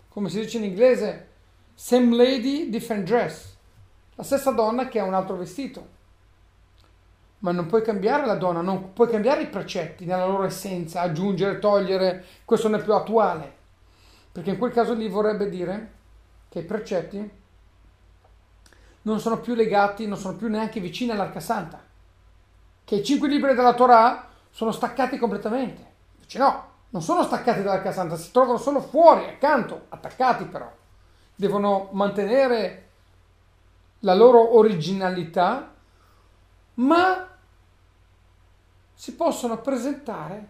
[0.09, 1.29] come si dice in inglese,
[1.73, 3.55] same lady, different dress,
[4.15, 5.99] la stessa donna che ha un altro vestito.
[7.41, 11.59] Ma non puoi cambiare la donna, non puoi cambiare i precetti nella loro essenza, aggiungere,
[11.59, 13.59] togliere, questo non è più attuale.
[14.31, 15.91] Perché in quel caso lì vorrebbe dire
[16.49, 17.31] che i precetti
[19.03, 21.81] non sono più legati, non sono più neanche vicini all'Arca Santa.
[22.83, 25.85] Che i cinque libri della Torah sono staccati completamente.
[26.19, 30.71] Dice no, non sono staccati dall'Arca Santa, si trovano solo fuori, accanto, attaccati però.
[31.33, 32.89] Devono mantenere
[33.99, 35.73] la loro originalità,
[36.75, 37.29] ma
[39.01, 40.47] si possono presentare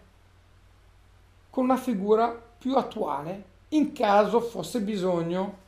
[1.48, 5.58] con una figura più attuale in caso fosse bisogno,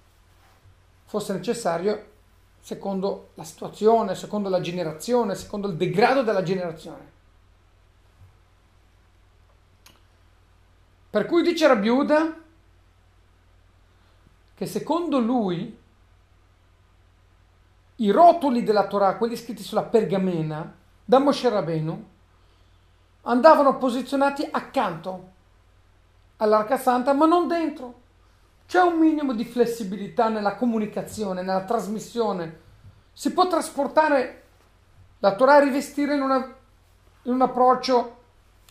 [1.07, 2.11] fosse necessario,
[2.61, 7.11] secondo la situazione, secondo la generazione, secondo il degrado della generazione.
[11.09, 12.37] Per cui dice Rabbiuda
[14.55, 15.75] che secondo lui
[17.97, 22.13] i rotoli della Torah, quelli scritti sulla pergamena da Moshe Rabenu,
[23.25, 25.33] andavano posizionati accanto
[26.39, 28.03] all'Arca Santa, ma non dentro.
[28.67, 32.61] C'è un minimo di flessibilità nella comunicazione, nella trasmissione.
[33.13, 34.43] Si può trasportare
[35.19, 36.55] la Torah e rivestire in, una,
[37.23, 38.23] in un approccio,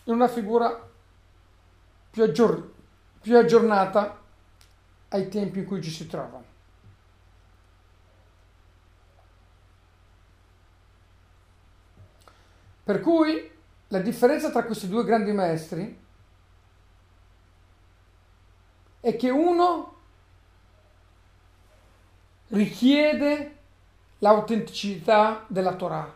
[0.04, 0.88] in una figura
[2.10, 2.70] più, aggior-
[3.20, 4.20] più aggiornata
[5.08, 6.42] ai tempi in cui ci si trova.
[12.84, 13.50] Per cui
[13.88, 16.02] la differenza tra questi due grandi maestri
[19.00, 19.94] è che uno
[22.48, 23.56] richiede
[24.18, 26.12] l'autenticità della Torah,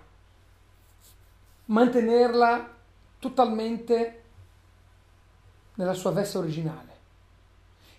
[1.67, 2.75] mantenerla
[3.19, 4.23] totalmente
[5.75, 6.97] nella sua veste originale.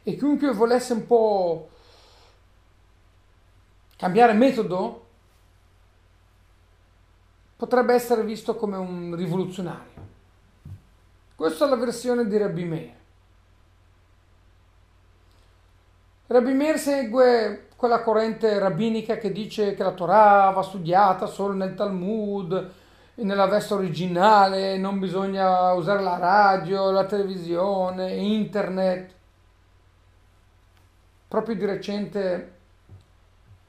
[0.03, 1.69] E chiunque volesse un po'
[3.95, 5.08] cambiare metodo
[7.59, 10.07] potrebbe essere visto come un rivoluzionario.
[11.35, 12.93] Questa è la versione di Rabbi Meir.
[16.27, 21.75] Rabbi Meir segue quella corrente rabbinica che dice che la Torah va studiata solo nel
[21.75, 22.71] Talmud
[23.15, 29.13] nella veste originale, non bisogna usare la radio, la televisione, internet.
[31.27, 32.53] Proprio di recente,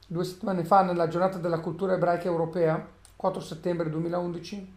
[0.07, 4.75] due settimane fa, nella giornata della cultura ebraica europea, 4 settembre 2011,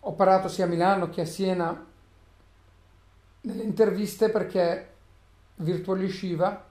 [0.00, 1.86] ho parlato sia a Milano che a Siena
[3.40, 4.96] nelle interviste perché
[5.54, 6.62] Virtual Shiva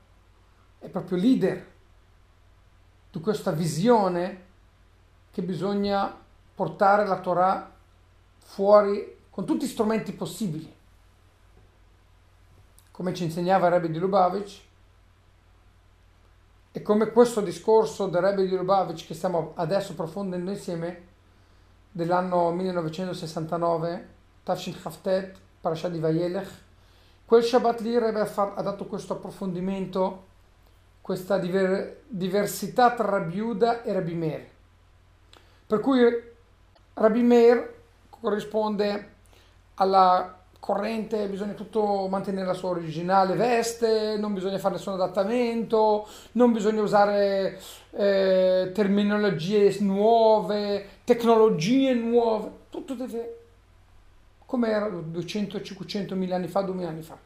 [0.77, 1.71] è proprio leader
[3.09, 4.43] di questa visione
[5.31, 6.15] che bisogna
[6.53, 7.71] portare la Torah
[8.37, 10.71] fuori con tutti gli strumenti possibili.
[12.91, 14.65] Come ci insegnava Rebbe di Lubavitch,
[16.71, 21.05] e come questo discorso del Rebbe di Lubavitch che stiamo adesso approfondendo insieme,
[21.91, 24.07] dell'anno 1969,
[24.43, 26.49] Tafshin Haftet, Parashat di Vayelech,
[27.25, 30.25] quel Shabbat lì Rebbe ha dato questo approfondimento,
[31.01, 34.47] questa diver- diversità tra Rabbi Yuda e Rabbi Meir.
[35.65, 35.99] Per cui
[36.93, 37.75] Rabbi Meir
[38.09, 39.15] corrisponde
[39.75, 40.36] alla
[40.67, 46.81] corrente, bisogna tutto mantenere la sua originale veste, non bisogna fare nessun adattamento, non bisogna
[46.81, 47.57] usare
[47.91, 53.35] eh, terminologie nuove, tecnologie nuove, tutto deve
[54.45, 57.17] come era 200, 500 mila anni fa, 2000 anni fa.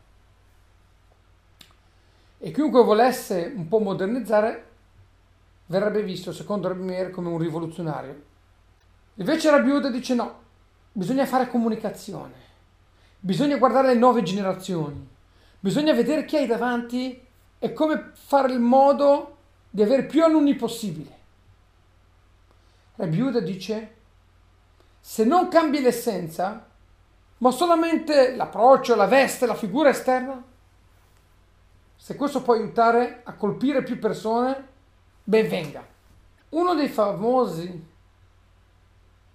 [2.38, 4.66] E chiunque volesse un po' modernizzare
[5.66, 8.22] verrebbe visto, secondo Rabbi come un rivoluzionario.
[9.16, 10.40] Invece Rabbi dice no,
[10.92, 12.50] bisogna fare comunicazione,
[13.22, 15.08] bisogna guardare le nuove generazioni,
[15.60, 17.26] bisogna vedere chi hai davanti
[17.58, 19.38] e come fare il modo
[19.70, 21.20] di avere più alunni possibile.
[22.96, 23.96] Rabbi Uda dice,
[25.00, 26.68] se non cambi l'essenza,
[27.38, 30.44] ma solamente l'approccio, la veste, la figura esterna,
[31.96, 34.68] se questo può aiutare a colpire più persone,
[35.24, 35.88] ben venga.
[36.50, 37.90] Uno dei famosi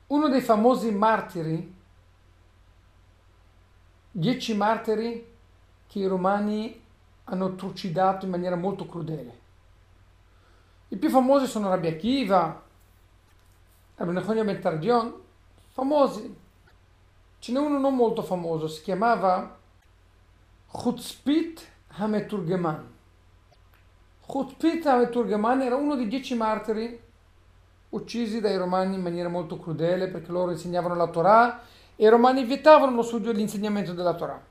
[0.09, 1.75] uno dei famosi martiri,
[4.19, 5.31] dieci martiri
[5.87, 6.83] che i romani
[7.25, 9.41] hanno trucidato in maniera molto crudele.
[10.89, 12.63] I più famosi sono Rabbi Akiva,
[13.97, 15.15] Rabbi Nechonia Ben Tardion,
[15.69, 16.35] famosi.
[17.39, 19.55] Ce n'è uno non molto famoso, si chiamava
[20.71, 22.95] Chutzpit Hameturgeman.
[24.27, 27.05] Chutzpit Hameturgeman era uno dei dieci martiri
[27.91, 31.61] uccisi dai romani in maniera molto crudele perché loro insegnavano la Torah
[31.97, 34.43] i romani vietavano lo studio e l'insegnamento della Torah.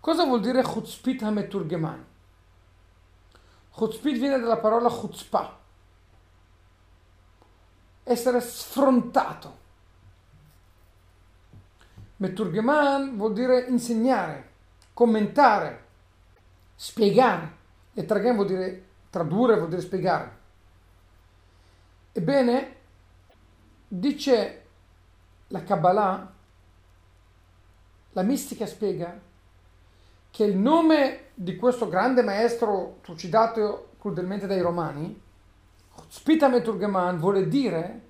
[0.00, 2.04] Cosa vuol dire chutzpit hameturgeman?
[3.70, 5.58] Chutzpit viene dalla parola chutzpah,
[8.04, 9.60] essere sfrontato.
[12.16, 14.50] Meturgeman vuol dire insegnare,
[14.92, 15.86] commentare,
[16.74, 17.60] spiegare.
[17.94, 20.38] E traghem vuol dire tradurre, vuol dire spiegare.
[22.12, 22.76] Ebbene,
[23.88, 24.61] dice
[25.52, 26.32] la Kabbalah,
[28.12, 29.20] la mistica spiega
[30.30, 35.20] che il nome di questo grande maestro trucidato crudelmente dai romani,
[36.08, 38.00] Spita Meturgeman, vuole dire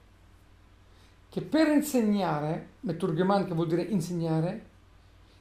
[1.29, 4.67] che per insegnare, Meturgeman che vuol dire insegnare,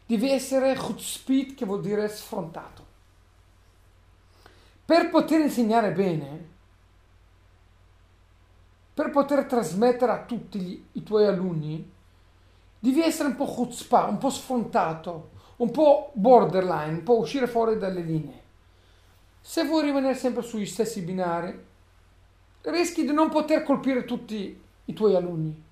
[0.07, 2.85] deve essere Chutzpit che vuol dire sfrontato.
[4.83, 6.49] Per poter insegnare bene,
[8.93, 11.89] per poter trasmettere a tutti gli, i tuoi alunni,
[12.79, 17.77] devi essere un po' chutzpah, un po' sfrontato, un po' borderline, un po' uscire fuori
[17.77, 18.41] dalle linee.
[19.39, 21.57] Se vuoi rimanere sempre sugli stessi binari,
[22.63, 25.63] rischi di non poter colpire tutti i tuoi alunni.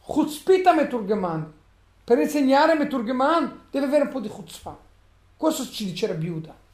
[0.00, 1.52] Chutzpita Meturgeman.
[2.04, 4.78] Per insegnare Meturgeman deve avere un po' di chutzpah.
[5.36, 6.66] Questo ci dice Rabbiuda.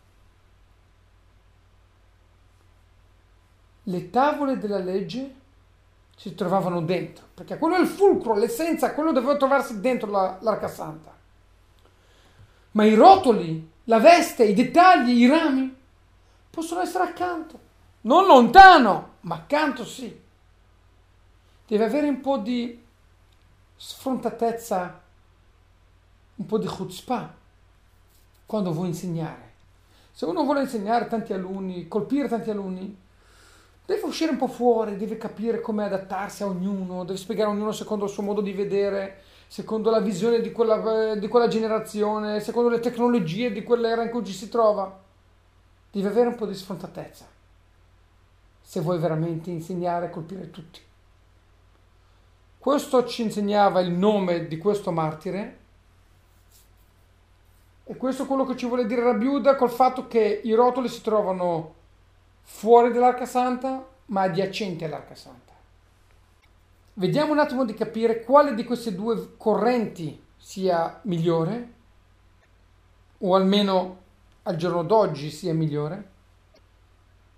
[3.85, 5.43] Le tavole della legge
[6.17, 10.69] si trovavano dentro, perché quello è il fulcro, l'essenza, quello doveva trovarsi dentro la, l'arca
[10.69, 11.13] santa.
[12.73, 15.75] Ma i rotoli, la veste, i dettagli, i rami
[16.51, 17.59] possono essere accanto,
[18.03, 20.23] non lontano, ma accanto sì.
[21.67, 22.83] Deve avere un po' di
[23.77, 25.03] sfrontatezza,
[26.37, 27.35] un po' di chutzpah
[28.47, 29.53] quando vuoi insegnare.
[30.13, 33.03] Se uno vuole insegnare tanti alunni, colpire tanti alunni,
[33.87, 37.73] deve uscire un po' fuori, deve capire come adattarsi a ognuno, deve spiegare a ognuno
[37.73, 42.71] secondo il suo modo di vedere, secondo la visione di quella, di quella generazione, secondo
[42.71, 45.03] le tecnologie di quell'era in cui ci si trova.
[45.91, 47.27] Deve avere un po' di sfrontatezza,
[48.61, 50.81] se vuoi veramente insegnare a colpire tutti.
[52.59, 55.59] Questo ci insegnava il nome di questo martire
[57.85, 61.03] e questo è quello che ci vuole dire Rabiuda col fatto che i rotoli si
[61.03, 61.83] trovano
[62.45, 65.53] fuori dall'Arca Santa, ma adiacenti all'Arca Santa.
[66.95, 71.73] Vediamo un attimo di capire quale di queste due correnti sia migliore,
[73.19, 74.03] o almeno
[74.43, 76.13] al giorno d'oggi sia migliore,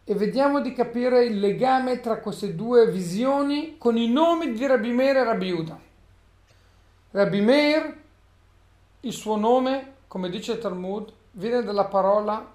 [0.05, 4.93] e vediamo di capire il legame tra queste due visioni con i nomi di Rabbi
[4.93, 5.81] Meir e Rabbi Uda.
[7.13, 7.97] Rabbi Meir,
[9.01, 12.55] il suo nome, come dice il Talmud, viene dalla parola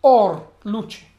[0.00, 1.16] or, luce.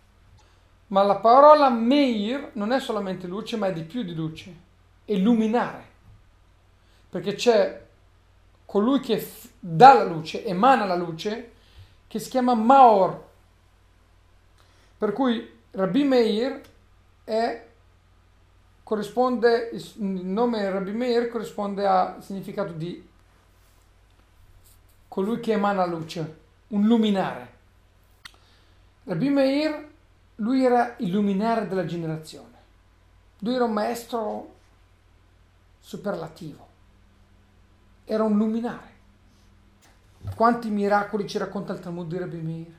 [0.90, 4.56] Ma la parola Meir non è solamente luce, ma è di più di luce,
[5.06, 5.84] è illuminare.
[7.10, 7.88] Perché c'è
[8.66, 9.28] colui che
[9.60, 11.52] dà la luce, emana la luce,
[12.08, 13.28] che si chiama Maor.
[14.98, 16.62] Per cui Rabbi Meir
[17.24, 17.68] è
[18.84, 23.08] corrisponde, il nome Rabbi Meir corrisponde al significato di
[25.08, 26.38] colui che emana luce,
[26.70, 27.58] un luminare.
[29.04, 29.89] Rabbi Meir,
[30.40, 32.58] lui era il luminare della generazione.
[33.40, 34.56] Lui era un maestro
[35.80, 36.68] superlativo.
[38.06, 38.98] Era un luminare.
[40.36, 42.74] Quanti miracoli ci racconta il Talmud di Rabbi Meir?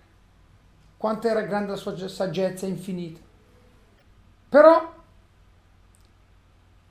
[0.96, 3.20] Quanto era grande la sua saggezza infinita.
[4.48, 4.94] Però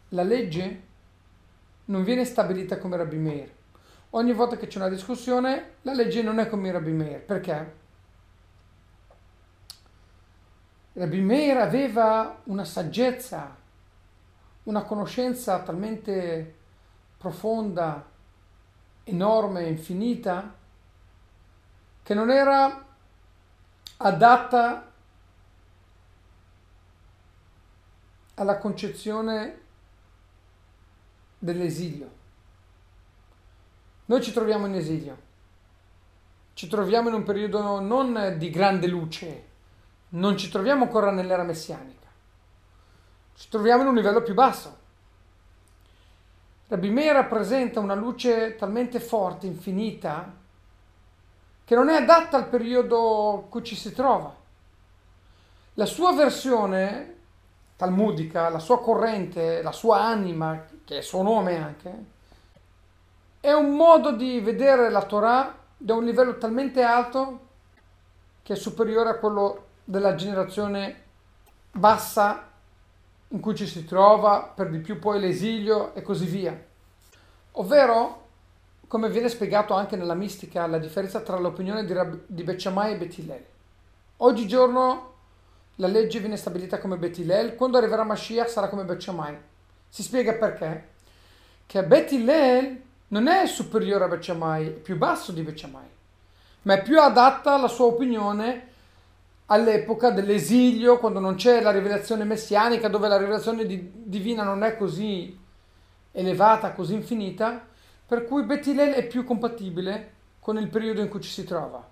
[0.09, 0.87] la legge
[1.85, 3.51] non viene stabilita come Rabbi Meir.
[4.11, 7.21] Ogni volta che c'è una discussione, la legge non è come Rabbi Meir.
[7.21, 7.77] Perché?
[10.99, 13.55] Rabbi Meir aveva una saggezza,
[14.63, 16.55] una conoscenza talmente
[17.17, 18.05] profonda,
[19.05, 20.53] enorme, infinita,
[22.03, 22.85] che non era
[23.95, 24.91] adatta
[28.33, 29.61] alla concezione
[31.37, 32.11] dell'esilio.
[34.03, 35.17] Noi ci troviamo in esilio,
[36.55, 39.48] ci troviamo in un periodo non di grande luce,
[40.09, 42.07] non ci troviamo ancora nell'era messianica,
[43.35, 44.77] ci troviamo in un livello più basso.
[46.67, 50.31] Rabbi Meir rappresenta una luce talmente forte, infinita,
[51.65, 54.35] che non è adatta al periodo in cui ci si trova.
[55.73, 57.17] La sua versione
[57.75, 62.05] talmudica, la sua corrente, la sua anima, che è il suo nome anche,
[63.39, 67.47] è un modo di vedere la Torah da un livello talmente alto
[68.43, 71.01] che è superiore a quello della generazione
[71.71, 72.47] bassa
[73.29, 76.55] in cui ci si trova, per di più poi l'esilio e così via.
[77.53, 78.27] Ovvero,
[78.87, 82.97] come viene spiegato anche nella mistica, la differenza tra l'opinione di, Rab- di Becciamai e
[82.97, 83.45] Betilel.
[84.17, 85.13] Oggigiorno
[85.77, 89.35] la legge viene stabilita come Betilel, quando arriverà Mashiach sarà come Becciamai.
[89.89, 90.89] Si spiega perché?
[91.65, 95.87] Che Betilel non è superiore a Becciamai, è più basso di Becciamai,
[96.63, 98.68] ma è più adatta alla sua opinione
[99.49, 104.75] all'epoca dell'esilio, quando non c'è la rivelazione messianica, dove la rivelazione di, divina non è
[104.77, 105.37] così
[106.11, 107.65] elevata, così infinita,
[108.05, 111.85] per cui Betilel è più compatibile con il periodo in cui ci si trova.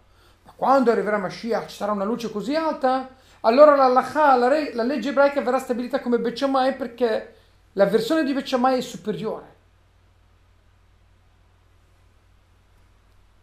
[0.43, 3.09] Ma quando arriverà Mashiach ci sarà una luce così alta,
[3.41, 4.35] allora la, la,
[4.73, 7.35] la legge ebraica verrà stabilita come Becciamai perché
[7.73, 9.55] la versione di Becciamai è superiore.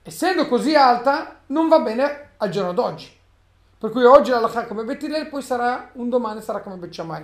[0.04, 3.10] essendo così alta, non va bene al giorno d'oggi.
[3.84, 7.22] Per cui oggi la l'Alaha come Betilel, poi sarà un domani sarà come Becciamai.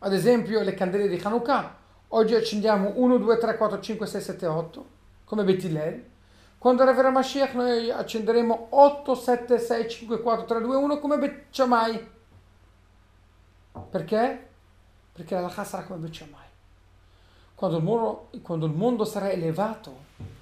[0.00, 1.76] Ad esempio le candele di Hanukkah.
[2.08, 4.86] Oggi accendiamo 1, 2, 3, 4, 5, 6, 7, 8
[5.22, 6.04] come Betilel.
[6.58, 12.10] Quando arriverà Mashiach noi accenderemo 8, 7, 6, 5, 4, 3, 2, 1 come Becciamai.
[13.88, 14.48] Perché?
[15.12, 16.46] Perché la l'Alaha sarà come Becciamai.
[17.54, 20.34] Quando quando il mondo sarà elevato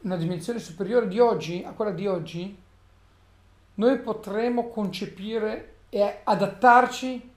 [0.00, 2.56] una dimensione superiore di oggi, a quella di oggi,
[3.74, 7.32] noi potremo concepire e adattarci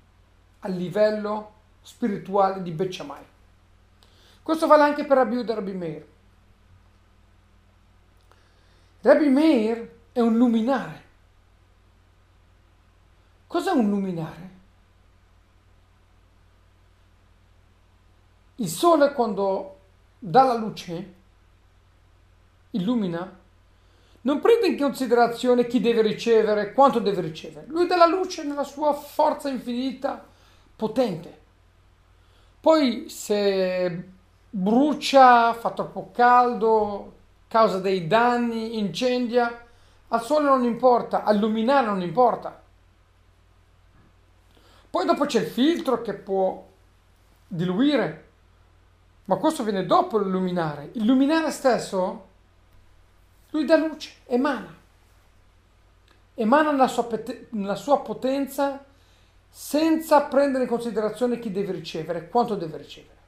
[0.59, 3.23] al livello spirituale di Becciamai.
[4.43, 6.07] Questo vale anche per Rabbi Uda Rabbi Meir.
[9.01, 11.09] Rabbi Meir è un luminare.
[13.47, 14.49] Cos'è un luminare?
[18.55, 19.79] Il sole quando
[20.19, 21.13] dà la luce,
[22.71, 23.39] illumina,
[24.23, 27.65] non prende in considerazione chi deve ricevere, quanto deve ricevere.
[27.67, 30.23] Lui dà la luce nella sua forza infinita,
[30.75, 31.39] potente.
[32.59, 34.09] Poi se
[34.49, 37.13] brucia, fa troppo caldo,
[37.47, 39.65] causa dei danni, incendia,
[40.09, 42.61] al sole non importa, al luminare non importa.
[44.89, 46.67] Poi dopo c'è il filtro che può
[47.47, 48.29] diluire,
[49.25, 50.89] ma questo viene dopo l'illuminare.
[50.93, 52.27] Il luminare stesso,
[53.51, 54.75] lui dà luce, emana.
[56.33, 57.07] Emana nella sua,
[57.49, 58.83] nella sua potenza
[59.49, 63.19] senza prendere in considerazione chi deve ricevere, quanto deve ricevere.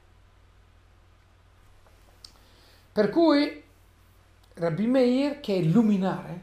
[2.92, 3.62] Per cui
[4.54, 6.40] Rabbi Meir, che è luminare,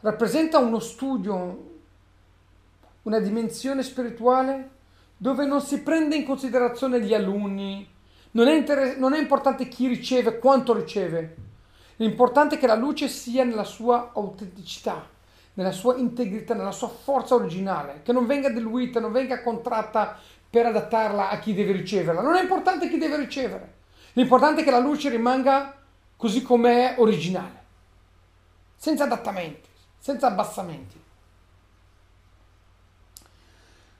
[0.00, 1.70] rappresenta uno studio,
[3.02, 4.70] una dimensione spirituale
[5.16, 7.88] dove non si prende in considerazione gli alunni,
[8.32, 11.36] non è, inter- non è importante chi riceve, quanto riceve,
[12.02, 15.08] l'importante è che la luce sia nella sua autenticità,
[15.54, 20.18] nella sua integrità, nella sua forza originale, che non venga diluita, non venga contratta
[20.50, 22.20] per adattarla a chi deve riceverla.
[22.20, 23.80] Non è importante chi deve ricevere.
[24.14, 25.78] L'importante è che la luce rimanga
[26.16, 27.62] così com'è originale,
[28.76, 31.00] senza adattamenti, senza abbassamenti.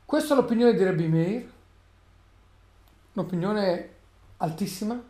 [0.05, 1.50] Questa è l'opinione di Rabbi Meir,
[3.12, 3.94] un'opinione
[4.38, 5.00] altissima,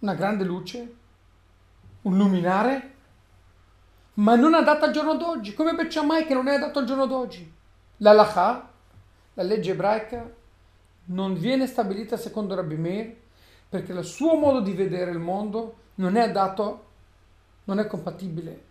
[0.00, 0.97] una grande luce,
[2.08, 2.94] un luminare,
[4.14, 5.54] ma non adatta al giorno d'oggi.
[5.54, 7.52] Come perciò mai che non è adatto al giorno d'oggi?
[7.98, 8.68] La Lacha,
[9.34, 10.28] la legge ebraica,
[11.06, 13.14] non viene stabilita secondo Rabbi Meir
[13.68, 16.86] perché il suo modo di vedere il mondo non è adatto,
[17.64, 18.66] non è compatibile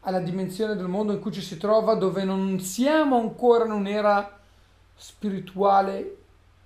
[0.00, 4.38] alla dimensione del mondo in cui ci si trova, dove non siamo ancora in un'era
[4.94, 6.16] spirituale,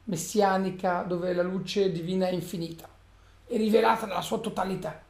[0.04, 2.86] messianica, dove la luce divina è infinita,
[3.46, 5.08] è rivelata nella sua totalità.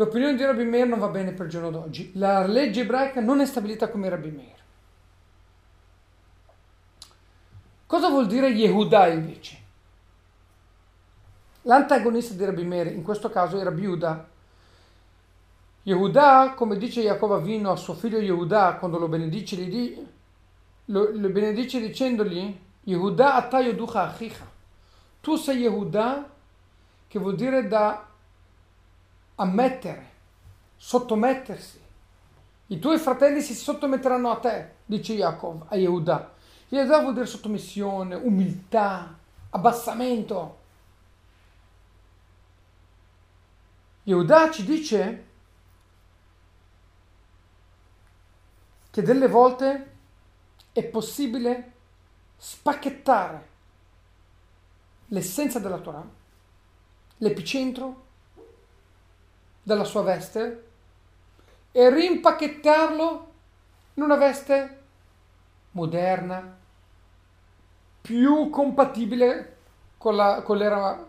[0.00, 2.12] L'opinione di Rabbi Meir non va bene per il giorno d'oggi.
[2.14, 4.58] La legge ebraica non è stabilita come Rabbi Meir.
[7.84, 9.58] Cosa vuol dire Yehuda invece?
[11.62, 14.26] L'antagonista di Rabbi Meir in questo caso era Biuda.
[15.82, 20.06] Yehuda, come dice Jacob Avino a suo figlio Yehuda quando lo benedice, gli di,
[20.86, 24.48] lo, lo benedice dicendogli Yehuda atayoducha achicha.
[25.20, 26.26] Tu sei Yehuda,
[27.06, 28.09] che vuol dire da
[29.40, 30.08] ammettere,
[30.76, 31.80] sottomettersi.
[32.68, 36.34] I tuoi fratelli si sottometteranno a te, dice Jacob a Yehuda.
[36.68, 39.18] Yehuda vuol dire sottomissione, umiltà,
[39.50, 40.58] abbassamento.
[44.04, 45.24] Yehuda ci dice
[48.90, 49.96] che delle volte
[50.72, 51.72] è possibile
[52.36, 53.48] spacchettare
[55.06, 56.08] l'essenza della Torah,
[57.18, 58.08] l'epicentro
[59.62, 60.68] della sua veste
[61.72, 63.32] e rimpacchettarlo
[63.94, 64.78] in una veste
[65.72, 66.58] moderna,
[68.00, 69.56] più compatibile
[69.98, 71.06] con, la, con l'era,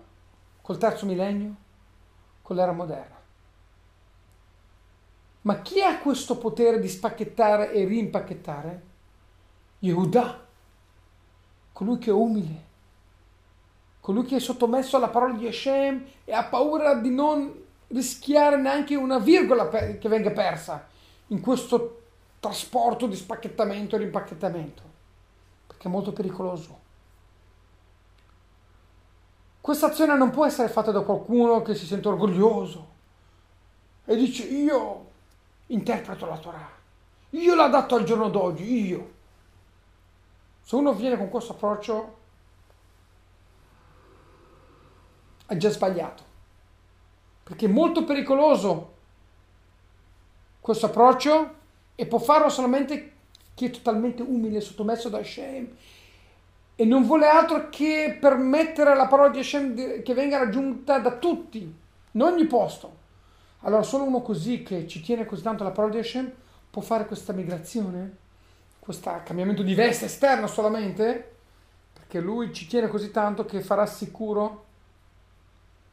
[0.62, 1.56] col terzo millennio,
[2.42, 3.20] con l'era moderna.
[5.44, 8.90] Ma chi ha questo potere di spacchettare e rimpacchettare?
[9.80, 10.46] Yehuda,
[11.72, 12.66] colui che è umile,
[14.00, 18.96] colui che è sottomesso alla parola di Hashem e ha paura di non rischiare neanche
[18.96, 20.88] una virgola per, che venga persa
[21.28, 22.02] in questo
[22.40, 24.82] trasporto di spacchettamento e rimpacchettamento,
[25.68, 26.80] perché è molto pericoloso.
[29.62, 32.90] Questa azione non può essere fatta da qualcuno che si sente orgoglioso
[34.06, 35.10] e dice io
[35.68, 36.70] interpreto la Torah,
[37.30, 39.20] io l'ho dato al giorno d'oggi, io.
[40.64, 42.18] Se uno viene con questo approccio
[45.46, 46.31] è già sbagliato
[47.44, 48.94] perché è molto pericoloso
[50.60, 51.56] questo approccio
[51.96, 53.12] e può farlo solamente
[53.54, 55.70] chi è totalmente umile, sottomesso da Hashem
[56.76, 61.72] e non vuole altro che permettere alla parola di Hashem che venga raggiunta da tutti,
[62.12, 63.00] in ogni posto.
[63.60, 66.32] Allora solo uno così che ci tiene così tanto alla parola di Hashem
[66.72, 68.18] può fare questa migrazione,
[68.80, 71.36] questo cambiamento di veste esterno solamente,
[71.94, 74.66] perché lui ci tiene così tanto che farà sicuro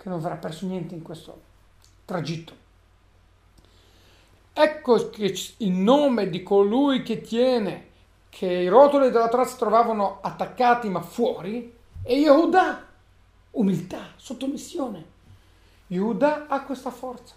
[0.09, 1.42] che non verrà perso niente in questo
[2.06, 2.66] tragitto.
[4.54, 7.86] Ecco che il nome di colui che tiene
[8.30, 12.86] che i rotoli della si trovavano attaccati ma fuori è Yehuda,
[13.52, 15.16] umiltà, sottomissione.
[15.88, 17.34] Yehuda ha questa forza,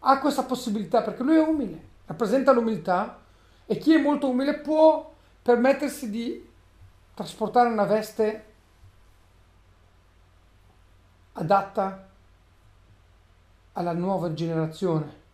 [0.00, 3.20] ha questa possibilità perché lui è umile, rappresenta l'umiltà
[3.66, 5.12] e chi è molto umile può
[5.42, 6.48] permettersi di
[7.14, 8.47] trasportare una veste
[11.38, 12.08] adatta
[13.72, 15.26] alla nuova generazione,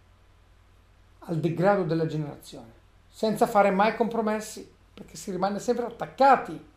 [1.20, 2.72] al degrado della generazione,
[3.08, 6.72] senza fare mai compromessi, perché si rimane sempre attaccati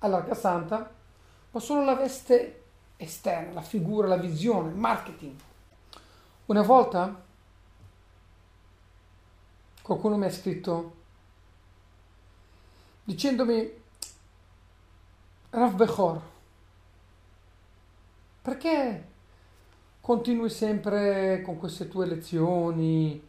[0.00, 0.90] all'arca santa,
[1.50, 2.64] ma solo la veste
[2.96, 5.34] esterna, la figura, la visione, il marketing.
[6.46, 7.24] Una volta
[9.82, 10.94] qualcuno mi ha scritto
[13.04, 13.84] dicendomi
[15.50, 16.20] Rav Bechor,
[18.46, 19.08] perché
[20.00, 23.20] continui sempre con queste tue lezioni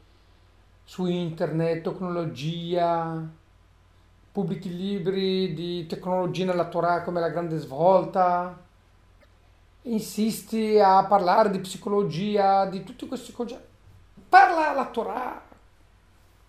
[0.84, 3.28] su internet, tecnologia,
[4.32, 8.64] pubblichi libri di tecnologia nella Torah come la grande svolta,
[9.82, 13.66] insisti a parlare di psicologia, di tutti questi concetti.
[14.30, 15.42] Parla la Torah,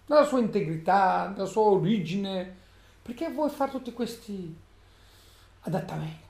[0.04, 2.54] della sua integrità, della sua origine,
[3.00, 4.54] perché vuoi fare tutti questi
[5.60, 6.27] adattamenti,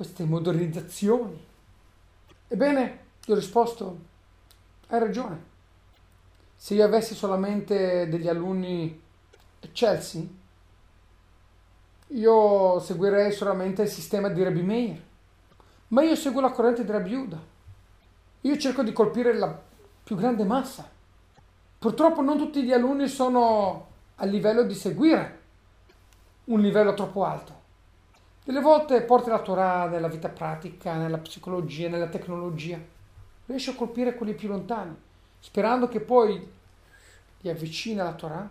[0.00, 1.46] queste modernizzazioni?
[2.48, 3.98] Ebbene, gli ho risposto,
[4.86, 5.44] hai ragione.
[6.56, 8.98] Se io avessi solamente degli alunni
[9.60, 10.38] eccelsi,
[12.06, 15.02] io seguirei solamente il sistema di Rabbi Meir.
[15.88, 17.38] Ma io seguo la corrente di Rabbi Uda.
[18.40, 19.54] Io cerco di colpire la
[20.02, 20.90] più grande massa.
[21.78, 25.40] Purtroppo non tutti gli alunni sono a livello di seguire
[26.44, 27.59] un livello troppo alto.
[28.42, 32.78] Delle volte porti la Torah nella vita pratica, nella psicologia, nella tecnologia.
[33.46, 35.08] Riesci a colpire quelli più lontani
[35.40, 36.52] sperando che poi
[37.40, 38.48] li avvicini alla Torah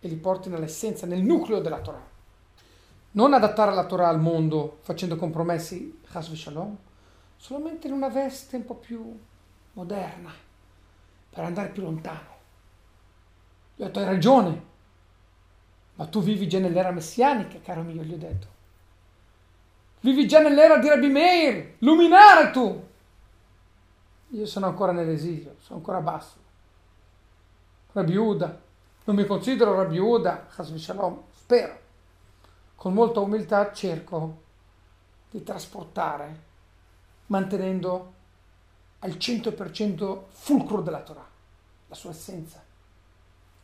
[0.00, 2.16] e li porti nell'essenza, nel nucleo della Torah.
[3.10, 6.76] Non adattare la Torah al mondo facendo compromessi, Chas Shalom,
[7.36, 9.18] solamente in una veste un po' più
[9.74, 10.32] moderna,
[11.30, 12.36] per andare più lontano.
[13.76, 14.62] Gli ho detto, hai ragione,
[15.94, 18.56] ma tu vivi già nell'era messianica, caro mio, gli ho detto.
[20.00, 22.86] Vivi già nell'era di Rabbi Meir, luminare tu.
[24.28, 26.36] Io sono ancora nell'esilio, sono ancora basso.
[27.92, 28.60] Rabiuda,
[29.04, 31.86] non mi considero rabiuda, Shalom, spero.
[32.76, 34.42] Con molta umiltà cerco
[35.30, 36.42] di trasportare,
[37.26, 38.12] mantenendo
[39.00, 41.28] al 100% fulcro della Torah,
[41.88, 42.62] la sua essenza.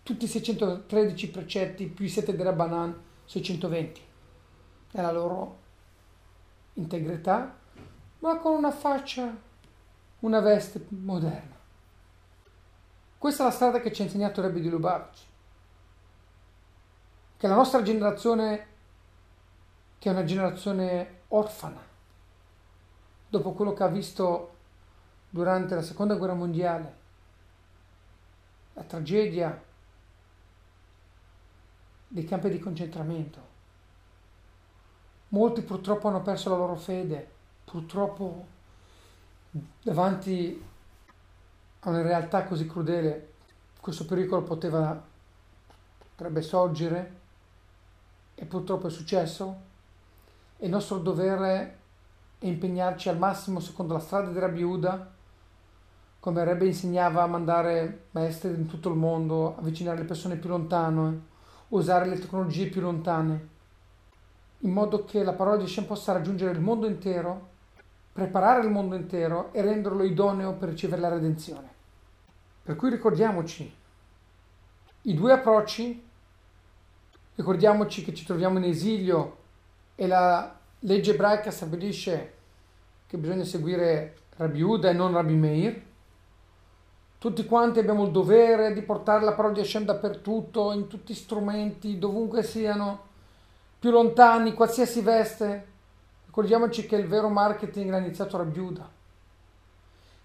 [0.03, 4.01] Tutti i 613 precetti più i 7 della Banan, 620,
[4.93, 5.62] nella loro
[6.75, 7.57] integrità,
[8.20, 9.35] ma con una faccia
[10.20, 11.55] una veste moderna.
[13.18, 15.22] Questa è la strada che ci ha insegnato Rebbe di Lubavitch.
[17.37, 18.66] Che la nostra generazione,
[19.99, 21.83] che è una generazione orfana,
[23.29, 24.53] dopo quello che ha visto
[25.29, 26.97] durante la seconda guerra mondiale,
[28.75, 29.62] la tragedia
[32.09, 33.53] dei campi di concentramento.
[35.35, 37.28] Molti purtroppo hanno perso la loro fede,
[37.64, 38.47] purtroppo
[39.82, 40.64] davanti
[41.80, 43.32] a una realtà così crudele,
[43.80, 45.03] questo pericolo poteva,
[45.99, 47.14] potrebbe sorgere
[48.37, 49.57] e purtroppo è successo.
[50.59, 51.78] Il nostro dovere
[52.39, 55.11] è impegnarci al massimo secondo la strada di Rabbi Uda,
[56.20, 61.22] come Rebbe insegnava a mandare maestri in tutto il mondo, avvicinare le persone più lontane,
[61.70, 63.54] usare le tecnologie più lontane,
[64.65, 67.53] in modo che la parola di Hashem possa raggiungere il mondo intero
[68.15, 71.69] preparare il mondo intero e renderlo idoneo per ricevere la redenzione.
[72.62, 73.75] Per cui ricordiamoci
[75.03, 76.01] i due approcci,
[77.35, 79.39] ricordiamoci che ci troviamo in esilio
[79.97, 82.35] e la legge ebraica stabilisce
[83.09, 85.83] che bisogna seguire Rabbi Uda e non Rabbi Meir.
[87.19, 91.17] Tutti quanti abbiamo il dovere di portare la parola di Hashem dappertutto, in tutti gli
[91.17, 93.12] strumenti, dovunque siano,
[93.85, 95.66] più lontani, qualsiasi veste,
[96.24, 98.89] Ricordiamoci che il vero marketing l'ha iniziato a Giuda.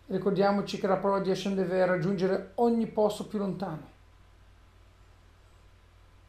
[0.08, 3.82] Ricordiamoci che la parola di Hashem deve raggiungere ogni posto più lontano.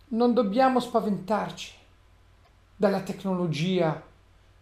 [0.09, 1.72] Non dobbiamo spaventarci
[2.74, 4.03] dalla tecnologia,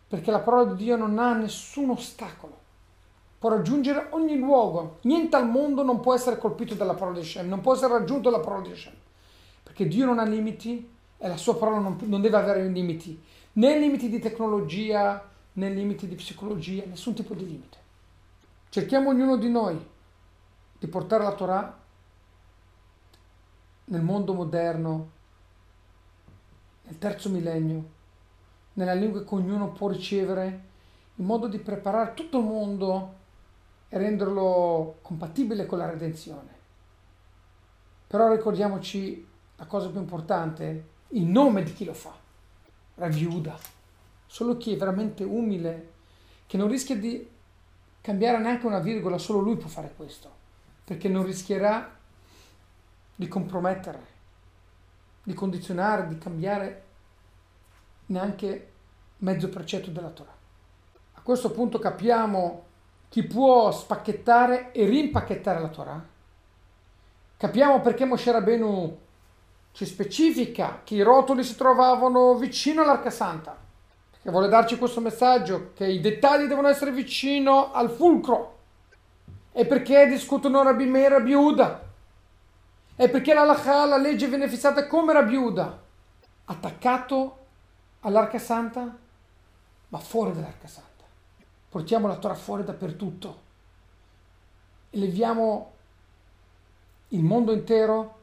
[0.06, 2.58] perché la parola di Dio non ha nessun ostacolo.
[3.38, 4.98] Può raggiungere ogni luogo.
[5.04, 8.28] Niente al mondo non può essere colpito dalla parola di Hashem, non può essere raggiunto
[8.30, 8.94] dalla parola di Hashem.
[9.62, 13.20] Perché Dio non ha limiti la sua parola non, non deve avere limiti
[13.58, 17.76] né limiti di tecnologia né limiti di psicologia, nessun tipo di limite.
[18.68, 19.84] Cerchiamo ognuno di noi
[20.78, 21.78] di portare la Torah
[23.86, 25.10] nel mondo moderno,
[26.82, 27.96] nel terzo millennio,
[28.74, 30.66] nella lingua che ognuno può ricevere,
[31.16, 33.14] in modo di preparare tutto il mondo
[33.88, 36.56] e renderlo compatibile con la redenzione.
[38.06, 42.14] Però ricordiamoci la cosa più importante, il nome di chi lo fa
[42.96, 43.59] raviuda.
[44.26, 45.92] Solo chi è veramente umile,
[46.46, 47.28] che non rischia di
[48.00, 50.30] cambiare neanche una virgola, solo lui può fare questo,
[50.84, 51.96] perché non rischierà
[53.14, 54.06] di compromettere,
[55.22, 56.84] di condizionare, di cambiare
[58.06, 58.72] neanche
[59.18, 60.36] mezzo precetto della Torah.
[61.14, 62.64] A questo punto capiamo
[63.09, 66.06] chi può spacchettare e rimpacchettare la Torah.
[67.36, 68.98] Capiamo perché Moshe Rabbeinu
[69.78, 73.56] ci specifica che i rotoli si trovavano vicino all'Arca Santa,
[74.10, 78.58] perché vuole darci questo messaggio che i dettagli devono essere vicino al fulcro.
[79.52, 81.86] E perché discutono Rabbi e Rabbi Uda?
[82.96, 85.80] è perché la lacha, la legge viene fissata come Rabiuda,
[86.46, 87.38] attaccato
[88.00, 88.96] all'arca santa,
[89.90, 91.04] ma fuori dall'arca santa.
[91.68, 93.40] Portiamo la Torah fuori dappertutto.
[94.90, 95.72] Eleviamo
[97.10, 98.17] il mondo intero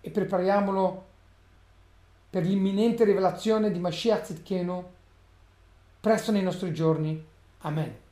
[0.00, 1.06] e prepariamolo
[2.30, 4.84] per l'imminente rivelazione di Mashiach Zidkenu
[6.00, 7.24] presto nei nostri giorni.
[7.58, 8.07] Amen.